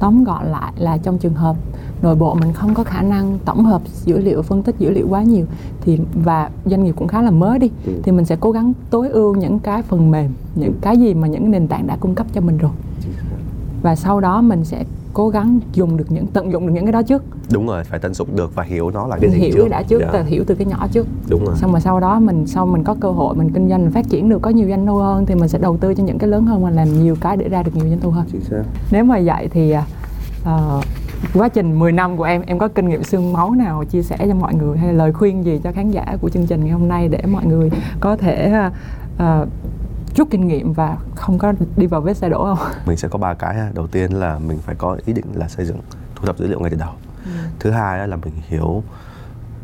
[0.00, 1.56] tóm gọn lại là trong trường hợp
[2.02, 5.06] nội bộ mình không có khả năng tổng hợp dữ liệu phân tích dữ liệu
[5.08, 5.46] quá nhiều
[5.80, 7.92] thì và doanh nghiệp cũng khá là mới đi ừ.
[8.02, 11.28] thì mình sẽ cố gắng tối ưu những cái phần mềm những cái gì mà
[11.28, 12.70] những nền tảng đã cung cấp cho mình rồi.
[13.82, 16.92] Và sau đó mình sẽ cố gắng dùng được những tận dụng được những cái
[16.92, 19.52] đó trước đúng rồi phải tận dụng được và hiểu nó là cái gì hiểu
[19.54, 20.12] trước đã trước yeah.
[20.14, 20.22] Dạ.
[20.22, 22.96] hiểu từ cái nhỏ trước đúng rồi xong rồi sau đó mình sau mình có
[23.00, 25.34] cơ hội mình kinh doanh mình phát triển được có nhiều doanh thu hơn thì
[25.34, 27.62] mình sẽ đầu tư cho những cái lớn hơn và làm nhiều cái để ra
[27.62, 28.62] được nhiều doanh thu hơn Chính xác.
[28.90, 29.74] nếu mà vậy thì
[30.42, 30.84] uh,
[31.34, 34.16] quá trình 10 năm của em em có kinh nghiệm xương máu nào chia sẻ
[34.18, 36.88] cho mọi người hay lời khuyên gì cho khán giả của chương trình ngày hôm
[36.88, 38.52] nay để mọi người có thể
[39.16, 39.48] uh,
[40.16, 42.68] rút kinh nghiệm và không có đi vào vết xe đổ không?
[42.86, 43.56] Mình sẽ có ba cái.
[43.74, 45.78] Đầu tiên là mình phải có ý định là xây dựng
[46.14, 46.90] thu thập dữ liệu ngay từ đầu.
[47.24, 47.30] Ừ.
[47.58, 48.82] Thứ hai là mình hiểu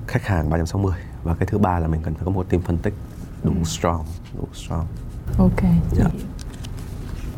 [0.06, 0.92] khách hàng 360
[1.24, 2.94] và cái thứ ba là mình cần phải có một team phân tích
[3.44, 3.64] đủ ừ.
[3.64, 4.04] strong,
[4.38, 4.86] đủ strong.
[5.38, 5.62] Ok.
[5.62, 5.74] Yeah.
[5.92, 6.04] Dạ.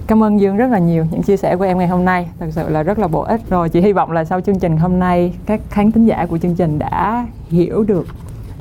[0.07, 2.47] Cảm ơn Dương rất là nhiều những chia sẻ của em ngày hôm nay thật
[2.51, 4.99] sự là rất là bổ ích rồi chị hy vọng là sau chương trình hôm
[4.99, 8.07] nay các khán thính giả của chương trình đã hiểu được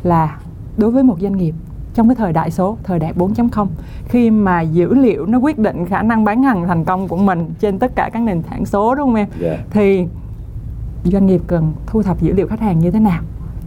[0.04, 0.39] là
[0.78, 1.56] đối với một doanh nghiệp
[1.93, 3.67] trong cái thời đại số, thời đại 4.0
[4.08, 7.54] khi mà dữ liệu nó quyết định khả năng bán hàng thành công của mình
[7.60, 9.28] trên tất cả các nền tảng số đúng không em?
[9.41, 9.58] Yeah.
[9.60, 9.63] Dạ.
[9.70, 10.08] Thì
[11.12, 13.22] doanh nghiệp cần thu thập dữ liệu khách hàng như thế nào?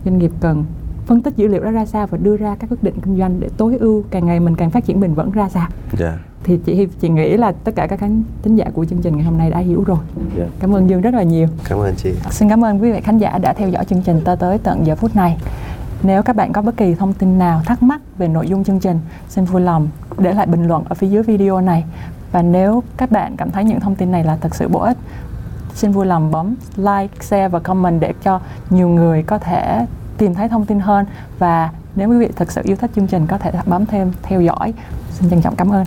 [0.04, 0.64] Doanh nghiệp cần
[1.06, 3.40] phân tích dữ liệu đó ra sao và đưa ra các quyết định kinh doanh
[3.40, 5.68] để tối ưu càng ngày mình càng phát triển bền vững ra sao?
[5.68, 6.18] Yeah dạ.
[6.44, 9.24] thì chị chị nghĩ là tất cả các khán thính giả của chương trình ngày
[9.24, 9.98] hôm nay đã hiểu rồi.
[10.16, 10.38] Yeah.
[10.38, 10.56] Dạ.
[10.60, 11.48] Cảm ơn Dương rất là nhiều.
[11.68, 12.12] Cảm ơn chị.
[12.30, 14.86] Xin cảm ơn quý vị khán giả đã theo dõi chương trình tới tới tận
[14.86, 15.38] giờ phút này.
[16.02, 18.80] Nếu các bạn có bất kỳ thông tin nào thắc mắc về nội dung chương
[18.80, 18.98] trình,
[19.28, 21.84] xin vui lòng để lại bình luận ở phía dưới video này.
[22.32, 24.96] Và nếu các bạn cảm thấy những thông tin này là thật sự bổ ích,
[25.74, 29.86] xin vui lòng bấm like, share và comment để cho nhiều người có thể
[30.18, 31.06] tìm thấy thông tin hơn
[31.38, 34.40] và nếu quý vị thực sự yêu thích chương trình có thể bấm thêm theo
[34.40, 34.74] dõi.
[35.10, 35.84] Xin trân trọng cảm ơn.